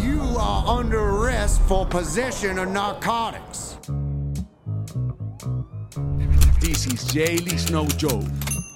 [0.00, 3.76] You are under arrest for possession of narcotics.
[6.60, 8.24] This is Jaylee Snow Joe,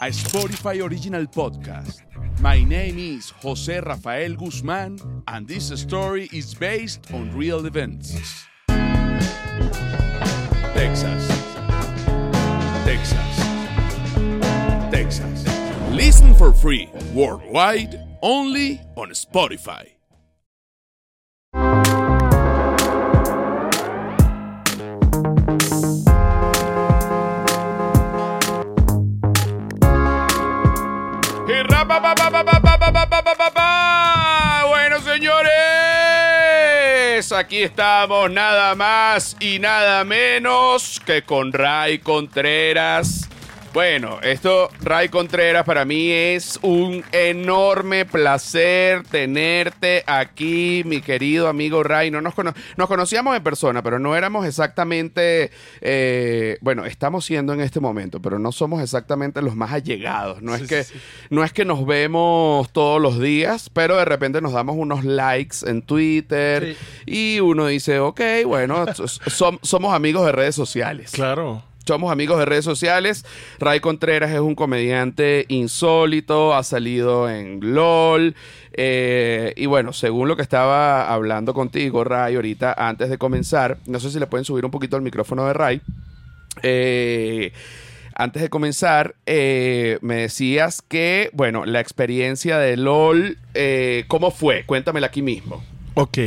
[0.02, 2.02] a Spotify original podcast.
[2.40, 8.46] My name is Jose Rafael Guzman, and this story is based on real events.
[10.74, 11.28] Texas.
[12.84, 13.36] Texas.
[14.92, 15.44] Texas.
[15.92, 19.95] Listen for free worldwide only on Spotify.
[34.68, 35.52] Bueno, señores,
[37.32, 43.28] aquí estamos nada más y nada menos que con Ray Contreras.
[43.80, 51.82] Bueno, esto, Ray Contreras, para mí es un enorme placer tenerte aquí, mi querido amigo
[51.82, 52.10] Ray.
[52.10, 55.50] No nos, cono- nos conocíamos en persona, pero no éramos exactamente,
[55.82, 60.40] eh, bueno, estamos siendo en este momento, pero no somos exactamente los más allegados.
[60.40, 60.86] No, es, que,
[61.28, 65.58] no es que nos vemos todos los días, pero de repente nos damos unos likes
[65.66, 71.10] en Twitter y uno dice, ok, bueno, som- somos amigos de redes sociales.
[71.10, 71.62] Claro.
[71.86, 73.24] Somos amigos de redes sociales.
[73.60, 78.34] Ray Contreras es un comediante insólito, ha salido en LOL.
[78.72, 84.00] eh, y bueno, según lo que estaba hablando contigo, Ray, ahorita antes de comenzar, no
[84.00, 85.80] sé si le pueden subir un poquito el micrófono de Ray.
[86.64, 87.52] Eh,
[88.16, 93.38] antes de comenzar, eh, me decías que, bueno, la experiencia de LOL,
[94.08, 94.64] ¿cómo fue?
[94.64, 95.62] Cuéntamela aquí mismo.
[95.94, 96.18] Ok.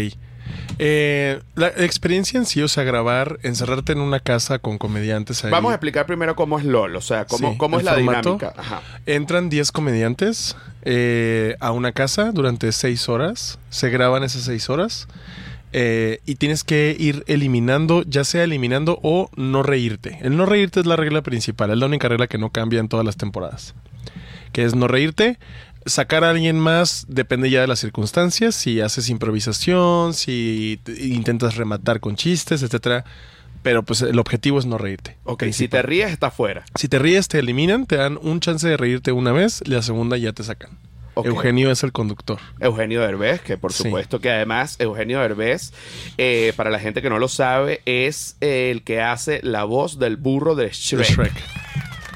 [0.82, 5.52] Eh, la experiencia en sí, o sea, grabar, encerrarte en una casa con comediantes ahí.
[5.52, 8.36] Vamos a explicar primero cómo es LOL, o sea, cómo, Sí, cómo es la formato.
[8.38, 8.54] dinámica.
[8.58, 8.82] Ajá.
[9.06, 13.60] Entran 10 comediantes eh, a una casa durante 6 horas.
[13.70, 15.08] Se graban esas 6 horas.
[15.72, 20.18] eh, y tienes que ir eliminando, ya sea eliminando o no reírte.
[20.22, 22.88] El no reírte es la regla principal, es la única regla que no cambia en
[22.88, 23.76] todas las temporadas.
[24.52, 25.38] Que es no reírte.
[25.86, 28.56] Sacar a alguien más depende ya de las circunstancias.
[28.56, 33.06] Si haces improvisación, si te- intentas rematar con chistes, etcétera.
[33.64, 35.18] Pero pues el objetivo es no reírte.
[35.26, 36.64] Ok, si te ríes, está fuera.
[36.76, 40.16] Si te ríes, te eliminan, te dan un chance de reírte una vez, la segunda
[40.18, 40.72] ya te sacan.
[41.22, 42.40] Eugenio es el conductor.
[42.62, 43.84] Eugenio Derbez, que por Sí.
[43.84, 45.74] supuesto que además Eugenio Derbez,
[46.18, 50.16] eh, para la gente que no lo sabe, es el que hace la voz del
[50.16, 51.34] burro de de Shrek.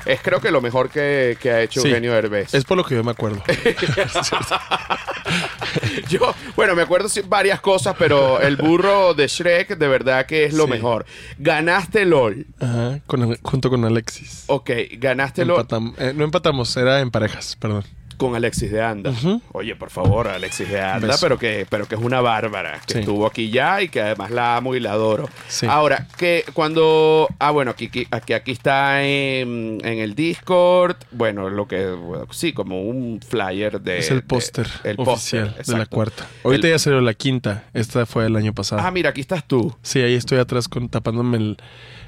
[0.05, 1.89] Es creo que lo mejor que, que ha hecho Sí.
[1.89, 2.53] Eugenio Derbez.
[2.53, 3.41] Es por lo que yo me acuerdo.
[6.09, 10.53] Yo, bueno, me acuerdo varias cosas, pero el burro de Shrek de verdad que es
[10.53, 10.71] lo Sí.
[10.71, 11.05] mejor.
[11.37, 12.45] Ganaste LOL.
[12.59, 14.43] Ajá, con junto con Alexis.
[14.47, 15.65] Ok, ganaste LOL
[15.97, 17.83] eh, no empatamos, era en parejas, perdón.
[18.23, 19.11] Con Alexis de Anda.
[19.51, 21.19] Oye, por favor, Alexis de Anda, Beso.
[21.21, 22.99] pero que, pero que es una bárbara, que Sí.
[22.99, 25.29] estuvo aquí ya y que además la amo y la adoro.
[25.47, 25.65] Sí.
[25.69, 27.27] Ahora, que cuando.
[27.39, 30.95] Ah, bueno, aquí, aquí, aquí, está en, en el Discord.
[31.11, 31.87] Bueno, lo que.
[31.91, 33.99] bueno, sí, como un flyer de.
[33.99, 36.27] es el póster el oficial póster, de la cuarta.
[36.43, 37.63] Ahorita El- ya salió la quinta.
[37.73, 38.81] Esta fue el año pasado.
[38.83, 39.75] Ah, mira, aquí estás tú.
[39.81, 41.57] Sí, ahí estoy atrás con, tapándome el,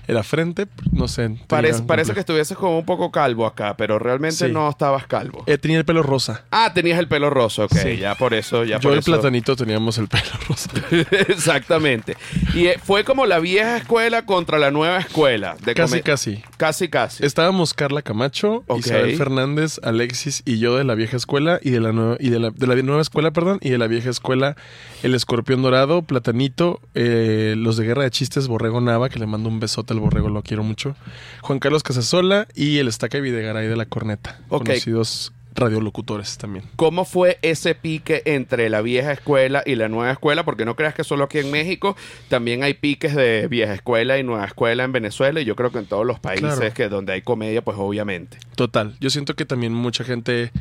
[0.07, 0.67] en la frente.
[0.91, 1.29] No sé.
[1.47, 4.51] Parece, parece que estuvieses como un poco calvo acá, pero realmente Sí.
[4.51, 5.43] no estabas calvo.
[5.47, 6.45] Eh, tenía el pelo rosa.
[6.51, 7.73] Ah, tenías el pelo roso, ok.
[7.75, 7.97] Sí.
[7.97, 9.11] Ya por eso, ya Yo por y eso.
[9.11, 10.69] platanito teníamos el pelo rosa.
[11.29, 12.17] Exactamente.
[12.53, 15.55] Y eh, fue como la vieja escuela contra la nueva escuela.
[15.63, 16.43] De casi, casi.
[16.57, 17.25] Casi, casi.
[17.25, 18.79] Estábamos Carla Camacho, Ok.
[18.79, 22.39] Isabel Fernández, Alexis y yo de la vieja escuela y de la nueva y de
[22.39, 24.55] la, de la nueva escuela, perdón, y de la vieja escuela
[25.03, 29.49] el Escorpión Dorado, Platanito, eh, los de Guerra de Chistes, Borrego Nava, que le mando
[29.49, 30.95] un besote al Borrego, lo quiero mucho,
[31.41, 34.65] Juan Carlos Casasola y el Estaca Videgaray de la Corneta, Ok.
[34.67, 36.65] conocidos radiolocutores también.
[36.75, 40.43] ¿Cómo fue ese pique entre la vieja escuela y la nueva escuela?
[40.43, 41.95] Porque no creas que solo aquí en México,
[42.27, 45.79] también hay piques de vieja escuela y nueva escuela en Venezuela y yo creo que
[45.79, 46.73] en todos los países Claro.
[46.73, 48.37] que donde hay comedia, pues obviamente.
[48.55, 50.51] Total, yo siento que también mucha gente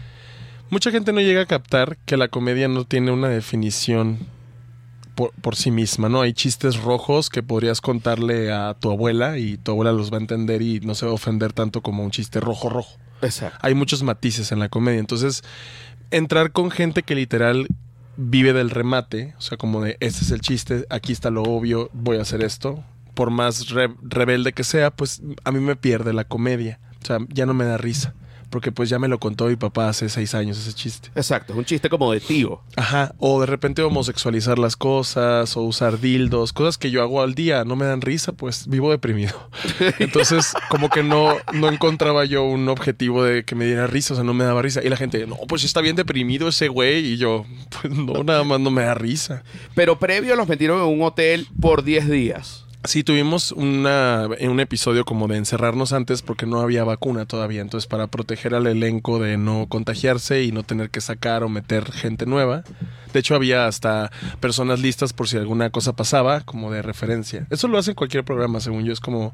[0.71, 4.19] mucha gente no llega a captar que la comedia no tiene una definición
[5.15, 6.21] por, por sí misma, ¿no?
[6.23, 10.21] Hay chistes rojos que podrías contarle a tu abuela y tu abuela los va a
[10.21, 12.97] entender y no se va a ofender tanto como un chiste rojo rojo.
[13.23, 13.59] Exacto.
[13.63, 15.43] Hay muchos matices en la comedia, entonces
[16.11, 17.67] entrar con gente que literal
[18.17, 21.91] vive del remate, o sea, como de este es el chiste, aquí está lo obvio,
[21.93, 22.85] voy a hacer esto,
[23.15, 27.19] por más re- rebelde que sea, pues a mí me pierde la comedia, o sea,
[27.29, 28.15] ya no me da risa.
[28.55, 31.11] Porque pues ya me lo contó mi papá hace seis años ese chiste.
[31.17, 32.63] Exacto, es un chiste como de tío.
[32.77, 37.35] Ajá, o de repente homosexualizar las cosas, o usar dildos, cosas que yo hago al
[37.35, 39.51] día, no me dan risa, pues vivo deprimido.
[39.99, 44.17] Entonces, como que no, no encontraba yo un objetivo de que me diera risa, o
[44.19, 44.85] sea, no me daba risa.
[44.85, 47.47] Y la gente, no, pues está bien deprimido ese güey, y yo,
[47.83, 49.43] pues no, nada más no me da risa.
[49.75, 52.64] Pero previo los metieron en un hotel por 10 días.
[52.85, 57.63] Sí, tuvimos una, un episodio como de encerrarnos antes porque no había vacuna todavía.
[57.63, 61.91] Entonces, para proteger al elenco de no contagiarse y no tener que sacar o meter
[61.93, 62.63] gente nueva.
[63.13, 64.11] De hecho, había hasta
[64.41, 67.47] personas listas por si alguna cosa pasaba, como de referencia.
[67.51, 68.93] Eso lo hace en cualquier programa, según yo.
[68.93, 69.33] Es como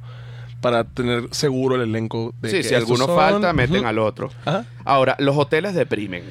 [0.61, 3.17] para tener seguro el elenco de Sí, que si alguno son.
[3.17, 4.31] falta, meten al otro.
[4.45, 4.65] Ajá.
[4.85, 6.23] Ahora, los hoteles deprimen.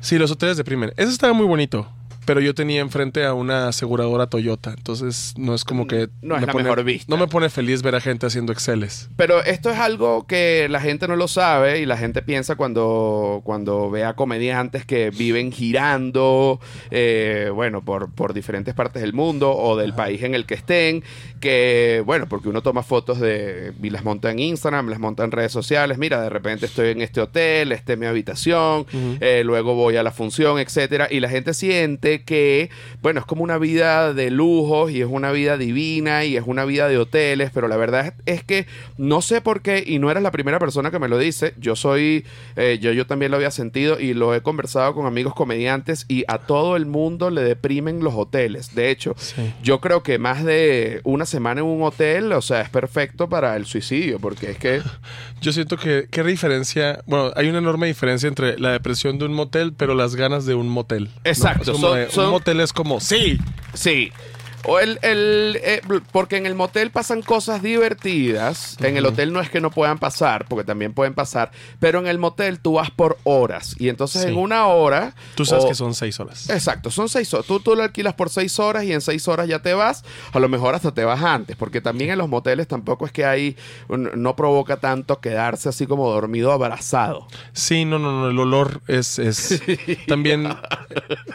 [0.00, 0.92] Sí, los hoteles deprimen.
[0.96, 1.88] Eso estaba muy bonito.
[2.28, 4.74] Pero yo tenía enfrente a una aseguradora Toyota.
[4.76, 6.08] Entonces, no es como que.
[6.22, 7.06] No es me la pone- mejor vista.
[7.12, 9.08] No me pone feliz ver a gente haciendo Exceles.
[9.16, 13.40] Pero esto es algo que la gente no lo sabe y la gente piensa cuando,
[13.44, 16.60] cuando ve a comediantes que viven girando,
[16.90, 21.02] eh, bueno, por, por diferentes partes del mundo o del país en el que estén,
[21.40, 25.30] que, bueno, porque uno toma fotos de, y las monta en Instagram, las monta en
[25.30, 28.86] redes sociales, mira, de repente estoy en este hotel, esta es mi habitación,
[29.20, 32.70] eh, luego voy a la función, etcétera, y la gente siente que,
[33.02, 36.64] bueno, es como una vida de lujos y es una vida divina y es una
[36.64, 38.66] vida de hoteles, pero la verdad es que
[38.96, 41.76] no sé por qué, y no eres la primera persona que me lo dice, yo
[41.76, 42.24] soy,
[42.56, 46.24] eh, yo, yo también lo había sentido y lo he conversado con amigos comediantes y
[46.28, 48.74] a todo el mundo le deprimen los hoteles.
[48.74, 49.52] De hecho, Sí.
[49.62, 53.56] yo creo que más de una semana en un hotel, o sea, es perfecto para
[53.56, 54.82] el suicidio, porque es que...
[55.40, 57.00] Yo siento que, ¿qué diferencia?
[57.06, 60.54] Bueno, hay una enorme diferencia entre la depresión de un motel, pero las ganas de
[60.54, 61.04] un motel.
[61.14, 61.20] ¿no?
[61.24, 63.38] Exacto, Es como de- son- Un motel es como, sí,
[63.74, 64.12] Sí.
[64.68, 65.80] O el, el, eh,
[66.12, 68.76] porque en el motel pasan cosas divertidas.
[68.80, 71.50] En el hotel no es que no puedan pasar, porque también pueden pasar.
[71.80, 73.74] Pero en el motel tú vas por horas.
[73.78, 74.28] Y entonces Sí.
[74.28, 75.14] en una hora.
[75.34, 76.50] tú sabes o- que son seis horas.
[76.50, 77.46] Exacto, son seis horas.
[77.46, 80.04] Tú, tú lo alquilas por seis horas y en seis horas ya te vas.
[80.32, 83.24] A lo mejor hasta te vas antes, porque también en los moteles tampoco es que
[83.24, 83.56] hay,
[83.88, 87.26] no provoca tanto quedarse así como dormido abrazado.
[87.52, 89.60] Sí, no, no, no, el olor es, es
[90.06, 90.48] también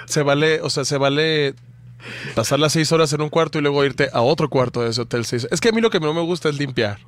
[0.05, 1.55] se vale, o sea, se vale
[2.35, 5.01] pasar las seis horas en un cuarto y luego irte a otro cuarto de ese
[5.01, 5.47] hotel seis.
[5.51, 6.99] Es que a mí lo que no me gusta es limpiar.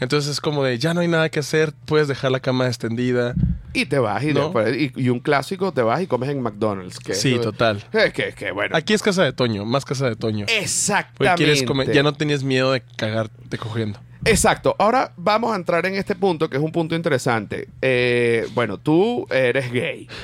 [0.00, 3.34] Entonces es como de ya no hay nada que hacer, puedes dejar la cama extendida.
[3.72, 4.44] Y te vas y, ¿No?
[4.44, 6.98] después- y, y un clásico te vas y comes en McDonald's.
[6.98, 7.84] Que Sí, es- total.
[7.92, 8.76] Es que, que bueno.
[8.76, 10.46] Aquí es casa de Toño, más casa de Toño.
[10.48, 11.36] Exactamente.
[11.44, 14.00] quieres comer, ya no tenías miedo de cagarte cogiendo.
[14.24, 14.74] Exacto.
[14.78, 17.68] Ahora vamos a entrar en este punto que es un punto interesante.
[17.80, 20.08] Eh, bueno, tú eres gay.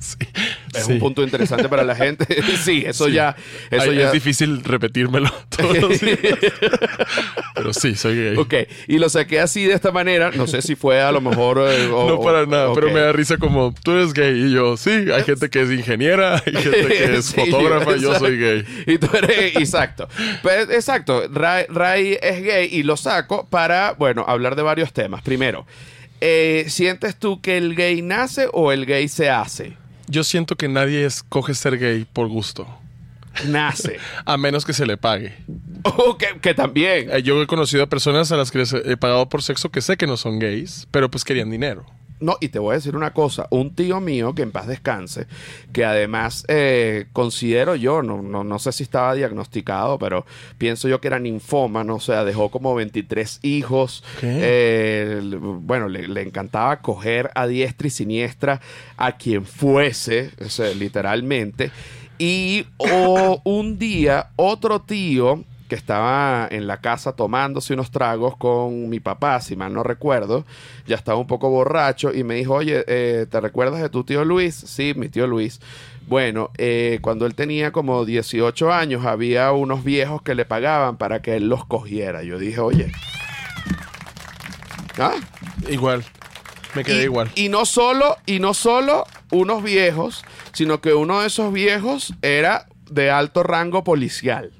[0.00, 0.16] Sí.
[0.74, 0.92] Es Sí.
[0.92, 2.26] un punto interesante para la gente.
[2.64, 3.12] sí, eso Sí.
[3.12, 3.36] ya.
[3.70, 4.06] Eso Ay, ya.
[4.06, 6.18] Es difícil repetírmelo todos los días.
[7.54, 8.36] Pero sí, soy gay.
[8.36, 8.54] Ok,
[8.86, 10.30] y lo saqué así de esta manera.
[10.30, 11.58] No sé si fue a lo mejor.
[11.68, 14.76] eh, o- No para nada, pero me da risa como tú eres gay y yo,
[14.76, 18.64] sí, hay gente que es ingeniera, hay gente que es Sí, fotógrafa, yo soy gay.
[18.86, 20.08] Y tú eres, exacto.
[20.42, 25.22] Pues, exacto, Ray, Ray es gay y lo saco para, bueno, hablar de varios temas.
[25.22, 25.66] Primero,
[26.20, 29.72] eh, ¿sientes tú que el gay nace o el gay se hace?
[30.08, 32.66] Yo siento que nadie escoge ser gay por gusto,
[33.46, 33.98] Nace.
[34.24, 35.36] a menos que se le pague.
[35.84, 37.08] O que, que también.
[37.10, 39.80] Eh, Yo he conocido a personas a las que les he pagado por sexo que
[39.80, 41.86] sé que no son gays, pero pues querían dinero.
[42.20, 43.46] No, y te voy a decir una cosa.
[43.50, 45.26] Un tío mío, que en paz descanse,
[45.72, 50.26] que además eh, considero yo, no, no, no sé si estaba diagnosticado, pero
[50.58, 54.02] pienso yo que era ninfómano, o sea, dejó como 23 hijos.
[54.22, 58.60] Eh, bueno, le, le encantaba coger a diestra y siniestra
[58.96, 61.70] a quien fuese, o sea, literalmente.
[62.18, 68.88] Y o un día, otro tío que estaba en la casa tomándose unos tragos con
[68.88, 70.44] mi papá, si mal no recuerdo,
[70.86, 74.24] ya estaba un poco borracho y me dijo, oye, eh, ¿te recuerdas de tu tío
[74.24, 74.54] Luis?
[74.54, 75.60] Sí, mi tío Luis.
[76.06, 81.20] Bueno, eh, cuando él tenía como 18 años, había unos viejos que le pagaban para
[81.20, 82.22] que él los cogiera.
[82.22, 82.90] Yo dije, oye,
[84.98, 85.14] ¿ah?
[85.68, 86.02] Igual,
[86.74, 87.30] me quedé y, igual.
[87.34, 92.66] Y no solo, y no solo unos viejos, sino que uno de esos viejos era
[92.90, 94.50] de alto rango policial.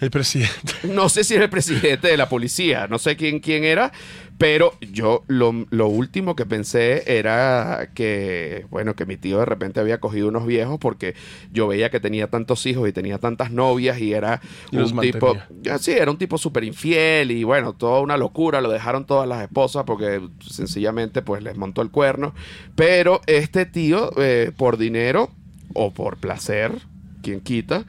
[0.00, 0.74] El presidente.
[0.84, 3.92] No sé si era el presidente de la policía, no sé quién, quién era,
[4.38, 9.80] pero yo lo, lo último que pensé era que, bueno, que mi tío de repente
[9.80, 11.14] había cogido unos viejos porque
[11.52, 14.40] yo veía que tenía tantos hijos y tenía tantas novias y era
[14.70, 15.36] Y un tipo,
[15.80, 19.42] sí, era un tipo súper infiel y bueno, toda una locura, lo dejaron todas las
[19.42, 22.32] esposas porque sencillamente pues les montó el cuerno,
[22.76, 25.30] pero este tío, eh, por dinero
[25.74, 26.72] o por placer,
[27.22, 27.84] quien quita,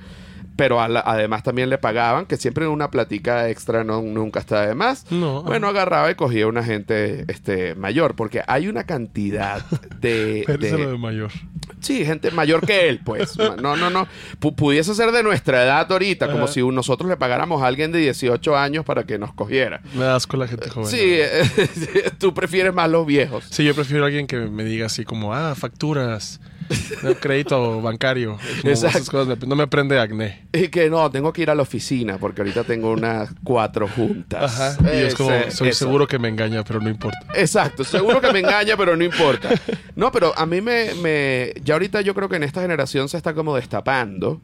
[0.59, 4.75] pero la- además también le pagaban, que siempre una platica extra no, nunca está de
[4.75, 5.09] más.
[5.09, 5.41] No.
[5.43, 9.65] Bueno, agarraba y cogía una gente este, mayor, porque hay una cantidad
[10.01, 10.43] de...
[10.59, 11.31] De- de mayor.
[11.79, 13.37] Sí, gente mayor que él, pues.
[13.61, 14.05] No, no, no.
[14.41, 17.99] Pu- pudiese ser de nuestra edad ahorita, como si nosotros le pagáramos a alguien de
[17.99, 19.79] 18 años para que nos cogiera.
[19.95, 20.89] Me da asco la gente joven.
[20.89, 23.45] Sí, eh, tú prefieres más los viejos.
[23.49, 26.41] Sí, yo prefiero a alguien que me diga así como, ah, facturas,
[27.19, 28.37] crédito bancario.
[28.63, 30.47] Esas cosas no me prende acné.
[30.53, 34.59] Y que no, tengo que ir a la oficina porque ahorita tengo unas cuatro juntas.
[34.59, 34.77] Ajá.
[34.95, 35.85] Y es como, soy eso.
[35.85, 37.19] seguro que me engaña, pero no importa.
[37.35, 39.49] Exacto, seguro que me engaña, pero no importa.
[39.95, 43.17] No, pero a mí me, me- Ya ahorita yo creo que en esta generación se
[43.17, 44.41] está como destapando,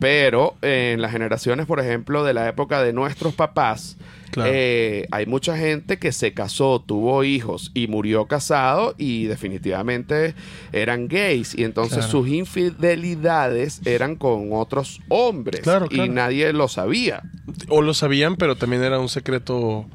[0.00, 3.96] pero en las generaciones, por ejemplo, de la época de nuestros papás,
[4.32, 4.50] Claro.
[4.54, 10.34] eh, hay mucha gente que se casó, tuvo hijos y murió casado y definitivamente
[10.72, 11.56] eran gays.
[11.58, 12.10] Y entonces Claro.
[12.12, 17.22] sus infidelidades eran con otros hombres Claro, y nadie lo sabía.
[17.68, 19.86] O lo sabían, pero también era un secreto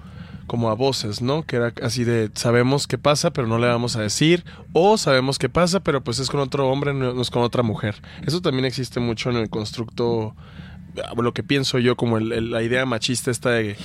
[0.48, 1.44] como a voces, ¿no?
[1.44, 4.44] Que era así de, sabemos qué pasa, pero no le vamos a decir.
[4.74, 7.96] O sabemos qué pasa, pero pues es con otro hombre, no es con otra mujer.
[8.26, 10.36] Eso también existe mucho en el constructo,
[11.04, 13.76] ah, lo que pienso yo, como el- el- la idea machista esta de,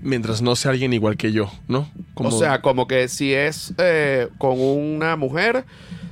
[0.00, 1.88] mientras no sea alguien igual que yo, ¿no?
[2.14, 5.64] Como, O sea, como que si es eh, con una mujer,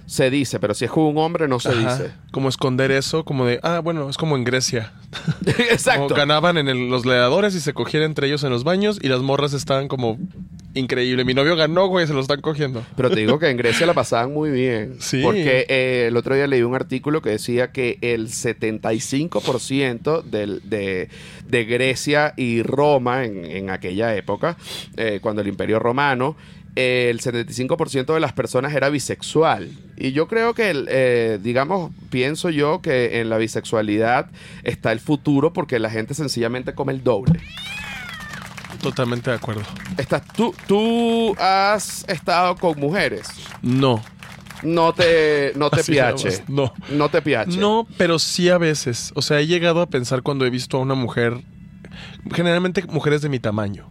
[0.06, 2.12] se dice, pero si es con un hombre, no se ajá, dice.
[2.32, 4.92] como esconder eso, como de, ah, bueno, es como en Grecia.
[5.70, 6.02] Exacto.
[6.04, 9.08] Como ganaban en el- los leadores y se cogían entre ellos en los baños y
[9.08, 10.18] las morras estaban como
[10.74, 11.24] increíble.
[11.24, 12.84] Mi novio ganó, güey, se lo están cogiendo.
[12.96, 14.96] Pero te digo que en Grecia la pasaban muy bien.
[15.00, 15.22] Sí.
[15.22, 21.08] Porque eh, el otro día leí un artículo que decía que el 75% del, de,
[21.46, 24.56] de Grecia y Roma en, en aquella época,
[24.96, 26.36] eh, cuando el Imperio Romano,
[26.78, 29.68] el 75% de las personas era bisexual.
[29.96, 34.30] Y yo creo que, eh, digamos, pienso yo que en la bisexualidad
[34.62, 37.40] está el futuro porque la gente sencillamente come el doble.
[38.80, 39.62] Totalmente de acuerdo.
[39.96, 43.26] Estás, tú, tú has estado con mujeres.
[43.60, 44.00] No.
[44.62, 46.44] No te, no te Así piache.
[46.46, 46.72] No.
[46.90, 47.58] No te piache.
[47.58, 49.10] No, pero sí a veces.
[49.16, 51.42] O sea, he llegado a pensar cuando he visto a una mujer,
[52.32, 53.90] generalmente mujeres de mi tamaño.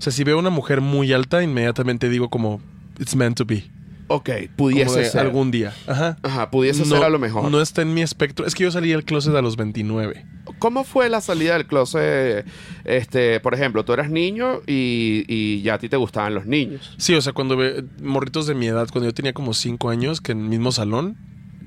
[0.00, 2.62] O sea, si veo una mujer muy alta, inmediatamente digo como,
[2.98, 3.64] it's meant to be.
[4.08, 5.20] Ok, pudiese ser.
[5.20, 5.74] algún día.
[5.86, 6.16] Ajá.
[6.22, 7.50] Ajá, pudiese ser a lo mejor.
[7.50, 8.46] No está en mi espectro.
[8.46, 10.24] Es que yo salí del closet a los 29.
[10.58, 12.46] ¿Cómo fue la salida del closet?
[12.84, 16.94] Este, por ejemplo, tú eras niño y, y ya a ti te gustaban los niños.
[16.96, 20.22] Sí, o sea, cuando ve morritos de mi edad, cuando yo tenía como 5 años,
[20.22, 21.18] que en el mismo salón,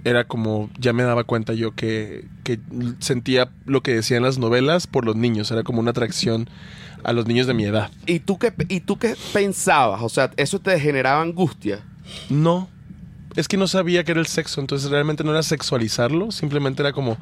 [0.06, 2.60] era como, ya me daba cuenta yo que, que
[2.98, 5.52] sentía lo que decían las novelas por los niños.
[5.52, 6.50] Era como una atracción
[7.04, 7.92] a los niños de mi edad.
[8.06, 10.02] ¿Y tú qué, y tú qué pensabas?
[10.02, 11.82] O sea, ¿eso te generaba angustia?
[12.30, 12.70] No.
[13.36, 16.94] Es que no sabía que era el sexo, entonces realmente no era sexualizarlo, simplemente era
[16.94, 17.18] como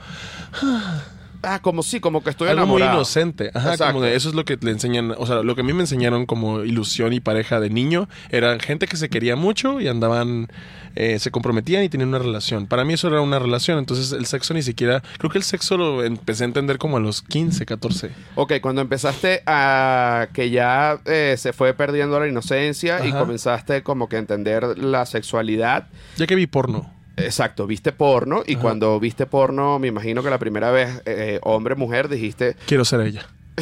[1.44, 2.98] Ah, como sí, como que estoy algo muy enamorado.
[3.00, 3.52] inocente.
[3.54, 3.94] Ajá, Exacto.
[3.94, 5.82] como de eso es lo que le enseñan, o sea, lo que a mí me
[5.82, 10.48] enseñaron como ilusión y pareja de niño, eran gente que se quería mucho y andaban,
[10.96, 12.68] eh, se comprometían y tenían una relación.
[12.68, 15.78] Para mí eso era una relación, entonces el sexo ni siquiera, creo que el sexo
[15.78, 18.12] lo empecé a entender como a los 15, 14.
[18.36, 24.08] Ok, cuando empezaste a que ya eh, se fue perdiendo la inocencia y comenzaste como
[24.10, 26.92] que a entender la sexualidad, Ya que vi porno.
[27.18, 28.62] Exacto, viste porno y Ajá.
[28.62, 33.02] cuando viste porno, me imagino que la primera vez, eh, hombre, mujer, dijiste, Quiero ser
[33.02, 33.28] ella.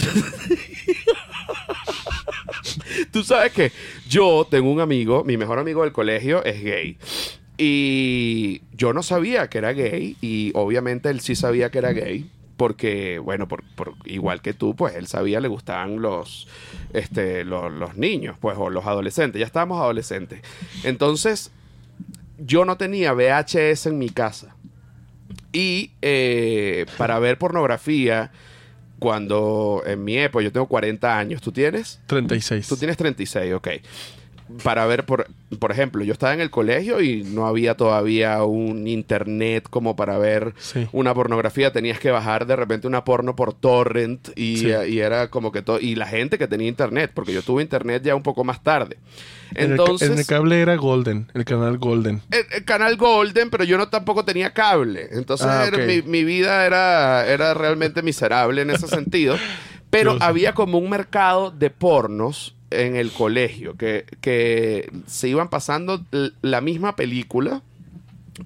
[3.11, 3.71] tú sabes que
[4.07, 6.97] yo tengo un amigo, mi mejor amigo del colegio es gay.
[7.57, 12.29] Y yo no sabía que era gay y obviamente él sí sabía que era gay.
[12.55, 16.45] Porque, bueno, por, por- igual que tú, pues él sabía le gustaban los,
[16.91, 19.39] este, los, los niños, pues, o los adolescentes.
[19.39, 20.41] Ya estábamos adolescentes.
[20.83, 21.51] Entonces,
[22.39, 24.55] yo no tenía VHS en mi casa.
[25.51, 28.31] Y eh, para ver pornografía,
[28.99, 31.99] cuando en mi época, yo tengo 40 años, ¿tú tienes?
[32.07, 32.67] 36.
[32.67, 33.67] Tú tienes 36, ok.
[34.63, 35.27] Para ver, por,
[35.59, 40.17] por ejemplo, yo estaba en el colegio y no había todavía un internet como para
[40.17, 40.87] ver Sí.
[40.91, 41.71] una pornografía.
[41.71, 44.67] Tenías que bajar de repente una porno por torrent y, Sí.
[44.89, 45.79] y era como que todo.
[45.79, 48.97] Y la gente que tenía internet, porque yo tuve internet ya un poco más tarde.
[49.55, 50.09] En el Entonces.
[50.09, 52.21] en el cable era Golden, el canal Golden.
[52.31, 55.09] el, el canal Golden, pero yo no tampoco tenía cable.
[55.11, 59.35] Entonces Ah, era- mi, mi vida era, era realmente miserable en ese sentido.
[59.91, 66.03] Pero había como un mercado de pornos en el colegio que, que se iban pasando
[66.41, 67.61] la misma película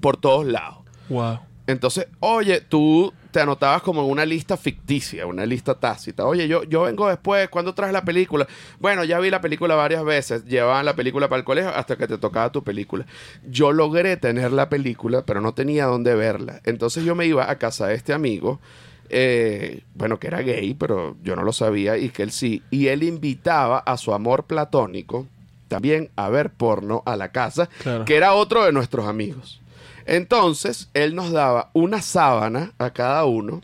[0.01, 0.77] por todos lados.
[1.09, 1.39] Wow.
[1.65, 6.25] Entonces, oye, tú te anotabas como en una lista ficticia, una lista tácita.
[6.25, 8.47] Oye, yo, yo vengo después, ¿cuándo traes la película?
[8.79, 12.07] Bueno, ya vi la película varias veces, llevaban la película para el colegio hasta que
[12.07, 13.05] te tocaba tu película.
[13.49, 16.61] Yo logré tener la película, pero no tenía dónde verla.
[16.65, 18.59] Entonces yo me iba a casa de este amigo
[19.13, 22.61] eh, bueno, que era gay, pero yo no lo sabía y que él sí.
[22.71, 25.27] Y él invitaba a su amor platónico
[25.67, 28.05] también a ver porno a la casa, Claro.
[28.05, 29.59] que era otro de nuestros amigos.
[30.05, 33.61] Entonces, él nos daba una sábana a cada uno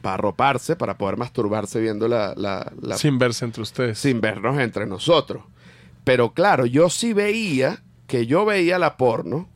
[0.00, 3.98] para arroparse, para poder masturbarse viendo la, la- la- Sin verse entre ustedes.
[3.98, 5.42] sin vernos entre nosotros.
[6.04, 9.48] Pero claro, yo sí veía que yo veía la porno,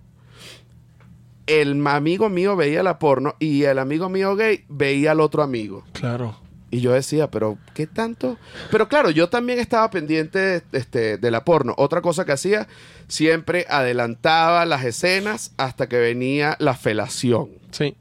[1.47, 5.85] el amigo mío veía la porno y el amigo mío gay veía al otro amigo.
[5.93, 6.37] Claro.
[6.71, 8.37] Y yo decía, pero ¿qué tanto?
[8.71, 11.75] Pero claro, yo también estaba pendiente este, de la porno.
[11.79, 12.67] Otra cosa que hacía,
[13.07, 17.51] siempre adelantaba las escenas hasta que venía la felación.
[17.71, 17.97] Sí.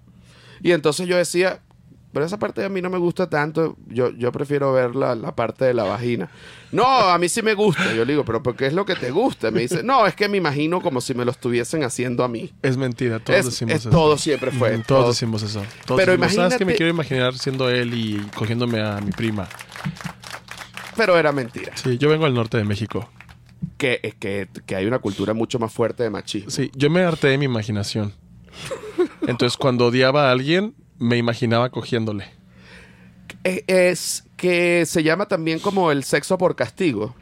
[0.62, 1.60] Y entonces yo decía,
[2.15, 5.36] pero esa parte a mí no me gusta tanto, yo, yo prefiero ver la, la
[5.36, 6.29] parte de la vagina.
[6.72, 7.93] No, a mí sí me gusta.
[7.93, 9.51] Yo le digo, pero ¿por qué es lo que te gusta?
[9.51, 12.53] Me dice, no, es que me imagino como si me lo estuviesen haciendo a mí.
[12.62, 13.19] Es mentira.
[13.19, 13.89] Todos Es- decimos es eso.
[13.89, 14.77] todo siempre fue.
[14.77, 15.10] Mm, Todos todo.
[15.10, 15.62] decimos eso.
[15.86, 19.12] Todos Pero decimos, ¿Sabes que me imagínate- quiero imaginar siendo él y cogiéndome a mi
[19.12, 19.48] prima?
[20.95, 21.74] Pero era mentira.
[21.75, 23.10] Sí, yo vengo al norte de México.
[23.77, 26.50] Que, es que, que hay una cultura mucho más fuerte de machismo.
[26.50, 28.13] Sí, yo me harté de mi imaginación.
[29.27, 32.25] Entonces, cuando odiaba a alguien, me imaginaba cogiéndole.
[33.44, 37.16] Es, que se llama también como el sexo por castigo.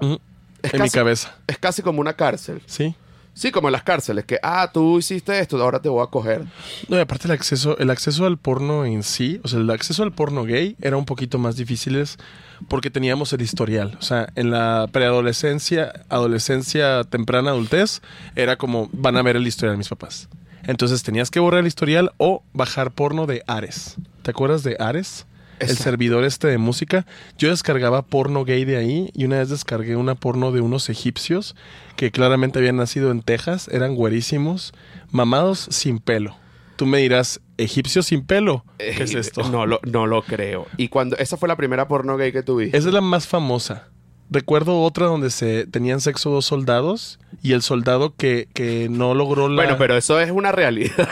[0.61, 1.35] Es en mi cabeza.
[1.47, 2.61] Es casi como una cárcel.
[2.65, 2.95] Sí.
[3.35, 6.43] Sí, como en las cárceles, que, ah, tú hiciste esto, ahora te voy a coger.
[6.87, 10.03] No, y aparte el acceso, el acceso al porno en sí, o sea, el acceso
[10.03, 12.19] al porno gay era un poquito más difíciles
[12.67, 13.97] porque teníamos el historial.
[13.99, 18.01] O sea, en la preadolescencia, adolescencia, temprana adultez,
[18.35, 20.29] era como, van a ver el historial de mis papás.
[20.63, 23.95] Entonces tenías que borrar el historial o bajar porno de Ares.
[24.21, 25.25] ¿Te acuerdas de Ares?
[25.59, 27.05] El servidor este de música.
[27.37, 31.55] Yo descargaba porno gay de ahí y una vez descargué una porno de unos egipcios
[31.95, 34.73] que claramente habían nacido en Texas, eran güerísimos,
[35.11, 36.35] mamados sin pelo.
[36.75, 38.65] Tú me dirás, egipcios sin pelo.
[38.77, 39.47] ¿Qué es Eh, esto?
[39.49, 40.65] No lo, no lo creo.
[40.75, 42.75] Y cuando esa fue la primera porno gay que tuviste.
[42.75, 43.87] Esa es la más famosa.
[44.29, 49.47] Recuerdo otra donde se tenían sexo dos soldados y el soldado que, que no logró
[49.47, 49.61] la...
[49.63, 51.07] Bueno, pero eso es una realidad.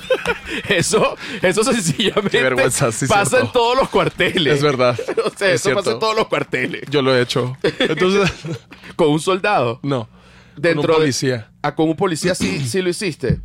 [0.68, 3.46] eso, eso sencillamente vergüenza, sí, pasa cierto.
[3.46, 4.54] en todos los cuarteles.
[4.56, 4.98] Es verdad.
[5.24, 6.82] o sea, Es eso pasa en todos los cuarteles.
[6.90, 7.56] Yo lo he hecho.
[7.78, 8.30] Entonces,
[8.96, 9.80] Con un soldado.
[9.82, 10.08] no.
[10.56, 11.50] Dentro con un de- policía.
[11.62, 13.40] Ah, con un policía sí, sí lo hiciste.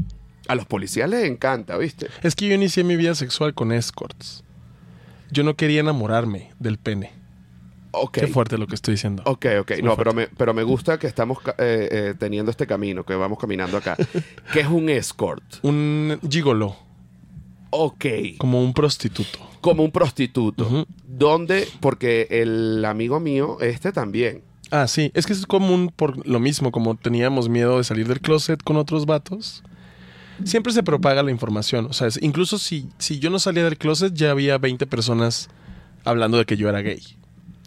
[0.47, 2.07] A los policías les encanta, ¿viste?
[2.23, 4.45] Es que yo inicié mi vida sexual con escorts.
[5.29, 7.11] Yo no quería enamorarme del pene.
[7.91, 8.19] Ok.
[8.19, 9.21] Qué fuerte lo que estoy diciendo.
[9.25, 9.71] Ok, ok.
[9.71, 13.13] Es No, pero me, pero me gusta que estamos eh, eh, teniendo este camino, que
[13.15, 13.97] vamos caminando acá.
[14.53, 15.43] ¿Qué es un escort?
[15.63, 16.75] Un gigolo,
[17.69, 18.05] Ok.
[18.37, 19.39] como un prostituto.
[19.61, 20.65] Como un prostituto.
[20.65, 20.85] Ujú.
[21.07, 21.67] ¿Dónde?
[21.79, 24.41] Porque el amigo mío, este también.
[24.71, 25.11] Ah, sí.
[25.13, 28.77] Es que es común por lo mismo, como teníamos miedo de salir del closet con
[28.77, 29.63] otros vatos.
[30.45, 31.85] Siempre se propaga la información.
[31.87, 35.49] O sea, es- incluso si, si yo no salía del closet, ya había 20 personas
[36.03, 37.01] hablando de que yo era gay.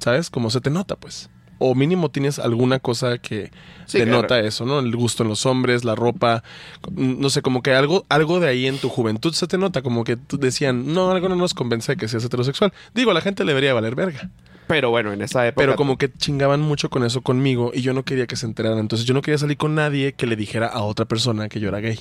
[0.00, 0.30] ¿Sabes?
[0.30, 1.30] Como se te nota, pues.
[1.58, 3.50] O mínimo tienes alguna cosa que
[3.86, 4.46] Sí, denota claro.
[4.46, 4.80] eso, ¿no?
[4.80, 6.42] El gusto en los hombres, la ropa,
[6.90, 10.02] no sé, como que algo, algo de ahí en tu juventud se te nota, como
[10.04, 12.72] que tú decían, no, algo no nos convence de que seas heterosexual.
[12.92, 14.30] Digo, a la gente le debería valer verga.
[14.66, 15.62] Pero bueno, en esa época.
[15.62, 18.78] Pero como que chingaban mucho con eso conmigo y yo no quería que se enteraran.
[18.78, 21.68] Entonces yo no quería salir con nadie que le dijera a otra persona que yo
[21.68, 21.98] era gay.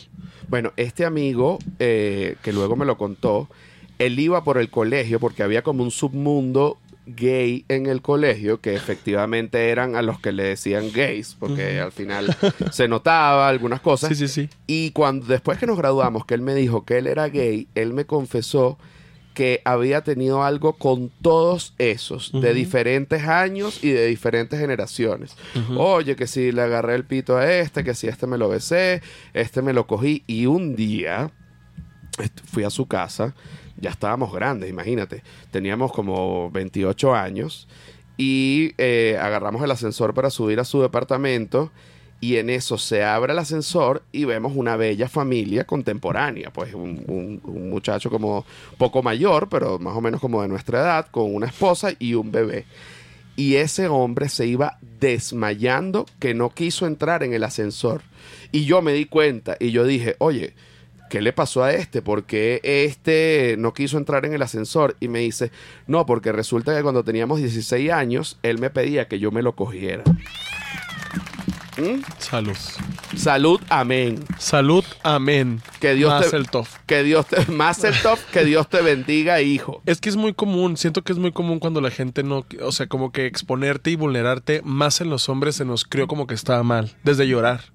[0.48, 3.50] Bueno, este amigo, eh, que luego me lo contó,
[4.00, 8.76] él iba por el colegio porque había como un submundo gay en el colegio que
[8.76, 12.36] efectivamente eran a los que le decían gays porque al final
[12.72, 14.10] se notaba algunas cosas.
[14.10, 14.50] Sí, sí, sí.
[14.68, 17.94] y cuando después que nos graduamos que él me dijo que él era gay él
[17.94, 18.78] me confesó
[19.34, 25.36] que había tenido algo con todos esos de diferentes años y de diferentes generaciones.
[25.76, 29.02] Oye, que si le agarré el pito a este, que si este me lo besé,
[29.34, 30.24] este me lo cogí.
[30.28, 31.32] Y un día
[32.46, 33.34] fui a su casa,
[33.78, 37.68] ya estábamos grandes, imagínate, teníamos como 28 años
[38.18, 41.72] y eh, agarramos el ascensor para subir a su departamento
[42.22, 47.04] y en eso se abre el ascensor y vemos una bella familia contemporánea, pues un,
[47.08, 48.46] un- un muchacho como
[48.78, 52.32] poco mayor, pero más o menos como de nuestra edad, con una esposa y un
[52.32, 52.66] bebé.
[53.36, 58.04] Y ese hombre se iba desmayando que no quiso entrar en el ascensor.
[58.52, 60.54] Y yo me di cuenta y yo dije, oye,
[61.14, 62.02] ¿qué le pasó a este?
[62.02, 64.98] ¿Por qué este no quiso entrar en el ascensor?
[65.00, 65.52] Y me dice,
[65.86, 69.56] no, porque resulta que cuando teníamos 16 años, él me pedía que yo me lo
[69.56, 70.02] cogiera.
[71.78, 72.02] ¿Mm?
[72.18, 72.58] Salud.
[73.16, 74.24] Salud, amén.
[74.40, 75.62] Salud, amén.
[75.80, 76.78] Que Dios Más te- el tof.
[76.88, 79.84] Que Dios te, más el top, que Dios te bendiga, hijo.
[79.86, 82.72] Es que es muy común, siento que es muy común cuando la gente no, o
[82.72, 86.34] sea, como que exponerte y vulnerarte más en los hombres se nos crió como que
[86.34, 87.66] estaba mal, desde llorar.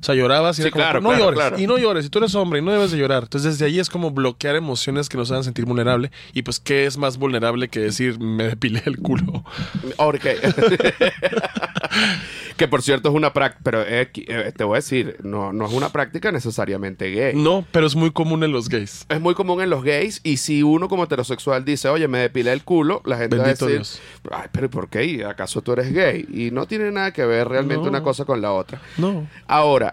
[0.00, 1.58] O sea, llorabas y Sí, era como, claro, no claro, llores, claro.
[1.60, 3.24] y no llores, y tú eres hombre, y no debes de llorar.
[3.24, 6.10] Entonces, desde ahí es como bloquear emociones que nos hagan sentir vulnerable.
[6.32, 9.44] Y pues, ¿qué es más vulnerable que decir, me depilé el culo?
[9.98, 10.24] Ok.
[12.56, 15.66] que por cierto es una práctica, pero eh, eh, te voy a decir, no, no
[15.66, 17.34] es una práctica necesariamente gay.
[17.34, 19.06] No, pero es muy común en los gays.
[19.08, 22.52] Es muy común en los gays y si uno como heterosexual dice, oye, me depilé
[22.52, 24.30] el culo, la gente Bendito va a decir, Dios.
[24.30, 25.04] ay, pero ¿por qué?
[25.06, 26.26] ¿Y ¿Acaso tú eres gay?
[26.32, 27.88] Y no tiene nada que ver realmente No.
[27.88, 28.80] una cosa con la otra.
[28.98, 29.26] No.
[29.46, 29.89] Ahora,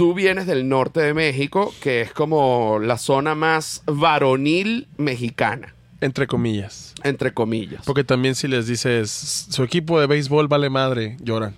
[0.00, 6.26] tú vienes del norte de México, que es como la zona más varonil mexicana, Entre
[6.26, 6.94] comillas.
[7.04, 7.82] entre comillas.
[7.84, 9.10] Porque también si les dices,
[9.50, 11.54] su equipo de béisbol vale madre, lloran.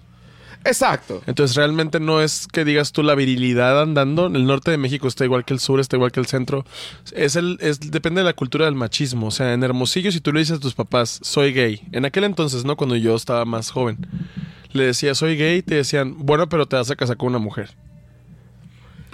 [0.65, 1.23] Exacto.
[1.29, 4.27] Entonces realmente no es que digas tú la virilidad andando.
[4.27, 6.65] El norte de México está igual que el sur, está igual que el centro.
[7.15, 9.29] Es el, es, depende de la cultura del machismo.
[9.29, 11.81] O sea, en Hermosillo, si tú le dices a tus papás, soy gay.
[11.93, 12.75] En aquel entonces, ¿no?
[12.77, 13.99] Cuando yo estaba más joven.
[14.73, 17.71] Le decía, soy gay, te decían, bueno, pero te vas a casar con una mujer.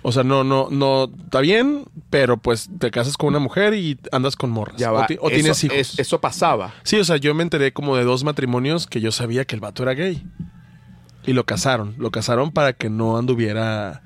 [0.03, 3.99] O sea, no, no, no, está bien, pero pues te casas con una mujer y
[4.13, 4.77] andas con morras.
[4.77, 5.07] Ya o, va.
[5.07, 5.77] ti- o Eso- tienes hijos.
[5.77, 6.73] es- eso pasaba.
[6.85, 9.61] Sí, o sea, yo me enteré como de dos matrimonios que yo sabía que el
[9.61, 10.23] vato era gay.
[11.27, 11.95] Y lo casaron.
[11.99, 14.03] Lo casaron para que no anduviera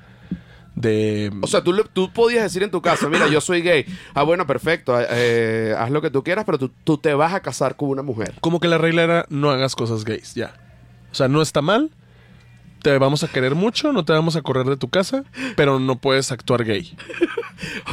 [0.74, 1.30] de...
[1.42, 3.84] O sea, tú, tú podías decir en tu casa, mira, yo soy gay.
[4.14, 4.94] Ah, bueno, perfecto.
[4.98, 8.02] eh, haz lo que tú quieras, pero tú, tú te vas a casar con una
[8.02, 8.34] mujer.
[8.40, 10.54] como que la regla era no hagas cosas gays, ya.
[11.12, 11.90] O sea, no está mal.
[12.82, 15.22] Te vamos a querer mucho, no te vamos a correr de tu casa,
[15.56, 16.96] pero no puedes actuar gay.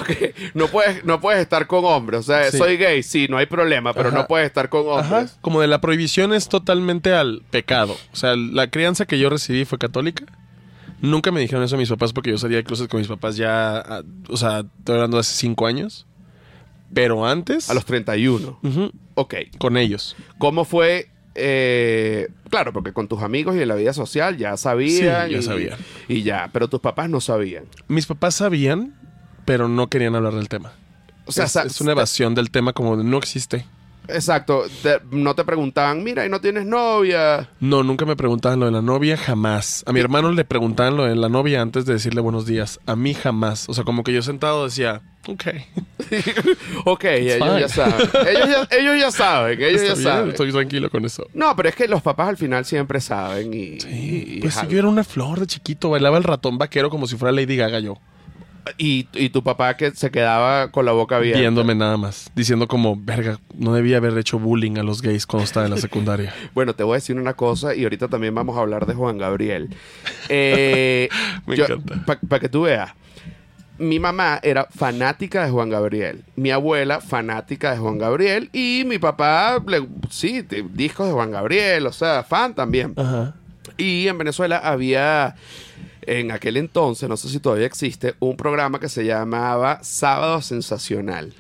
[0.02, 0.10] Ok,
[0.56, 2.21] No puedes, no puedes estar con hombres.
[2.21, 2.58] O sea, Sí.
[2.58, 4.17] soy gay, sí, no hay problema, pero Ajá.
[4.17, 5.17] no puedes estar con Ajá.
[5.17, 5.38] hombres.
[5.41, 7.95] Como de la prohibición es totalmente al pecado.
[8.12, 10.25] O sea, la crianza que yo recibí fue católica.
[11.02, 14.02] Nunca me dijeron eso mis papás porque yo salía de closet con mis papás ya,
[14.28, 16.08] o sea, estoy hablando de hace cinco años.
[16.91, 18.60] Pero antes, A los 31.
[18.63, 19.36] Ujú, Ok.
[19.60, 20.15] con ellos.
[20.39, 21.12] ¿Cómo fue?
[21.39, 24.97] Eh, claro, porque con tus amigos y en la vida social ya sabían.
[24.97, 25.80] Sí, ya y, sabían.
[26.08, 27.65] Y ya, pero tus papás no sabían.
[27.88, 28.93] Mis papás sabían,
[29.45, 30.73] pero no querían hablar del tema.
[31.25, 33.65] O sea, es, una evasión del tema como no existe.
[34.12, 34.63] Exacto.
[34.84, 37.50] Te- no te preguntaban, mira, y no tienes novia.
[37.60, 39.84] No, nunca me preguntaban lo de la novia, jamás.
[39.88, 42.80] A mi hermano le preguntaban lo de la novia antes de decirle buenos días.
[42.86, 43.67] A mí jamás.
[43.69, 45.43] O sea, como que yo sentado decía, ok.
[46.86, 47.60] ok, ellos fine.
[47.62, 48.10] ya saben.
[48.28, 50.30] Ellos ya, ellos ya saben, ellos está ya bien, saben.
[50.30, 51.26] estoy tranquilo con eso.
[51.34, 53.78] No, pero es que los papás al final siempre saben y...
[53.88, 57.15] y- Pues si yo era una flor de chiquito, bailaba el ratón vaquero como si
[57.17, 57.98] fuera Lady Gaga yo.
[58.78, 61.39] Y, y tu papá que se quedaba con la boca abierta.
[61.39, 62.30] Viéndome nada más.
[62.36, 65.78] Diciendo como, verga, no debía haber hecho bullying a los gays cuando estaba en la
[65.82, 66.34] secundaria.
[66.54, 69.17] Bueno, te voy a decir una cosa y ahorita también vamos a hablar de Juan
[69.17, 69.69] Gabriel.
[70.30, 71.10] Eh,
[71.48, 72.19] Me yo- encanta.
[72.28, 72.91] Para que tú veas.
[73.78, 76.24] Mi mamá era fanática de Juan Gabriel.
[76.36, 78.50] Mi abuela fanática de Juan Gabriel.
[78.52, 82.93] Y mi papá, le- sí, discos de Juan Gabriel, o sea, fan también.
[82.98, 83.36] Ajá.
[83.78, 85.36] Y en Venezuela había,
[86.17, 91.34] en aquel entonces, no sé si todavía existe, un programa que se llamaba Sábado Sensacional,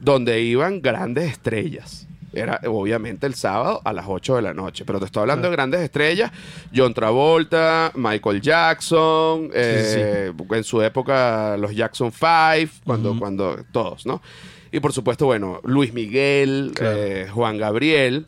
[0.00, 2.06] donde iban grandes estrellas.
[2.34, 5.52] Era obviamente el sábado a las 8 de la noche, pero te estoy hablando de
[5.56, 6.30] grandes estrellas.
[6.74, 14.22] John Travolta, Michael Jackson, eh, en su época los Jackson 5, cuando, cuando todos, ¿no?
[14.70, 16.96] Y por supuesto, bueno, Luis Miguel, Claro.
[16.98, 18.26] eh, Juan Gabriel.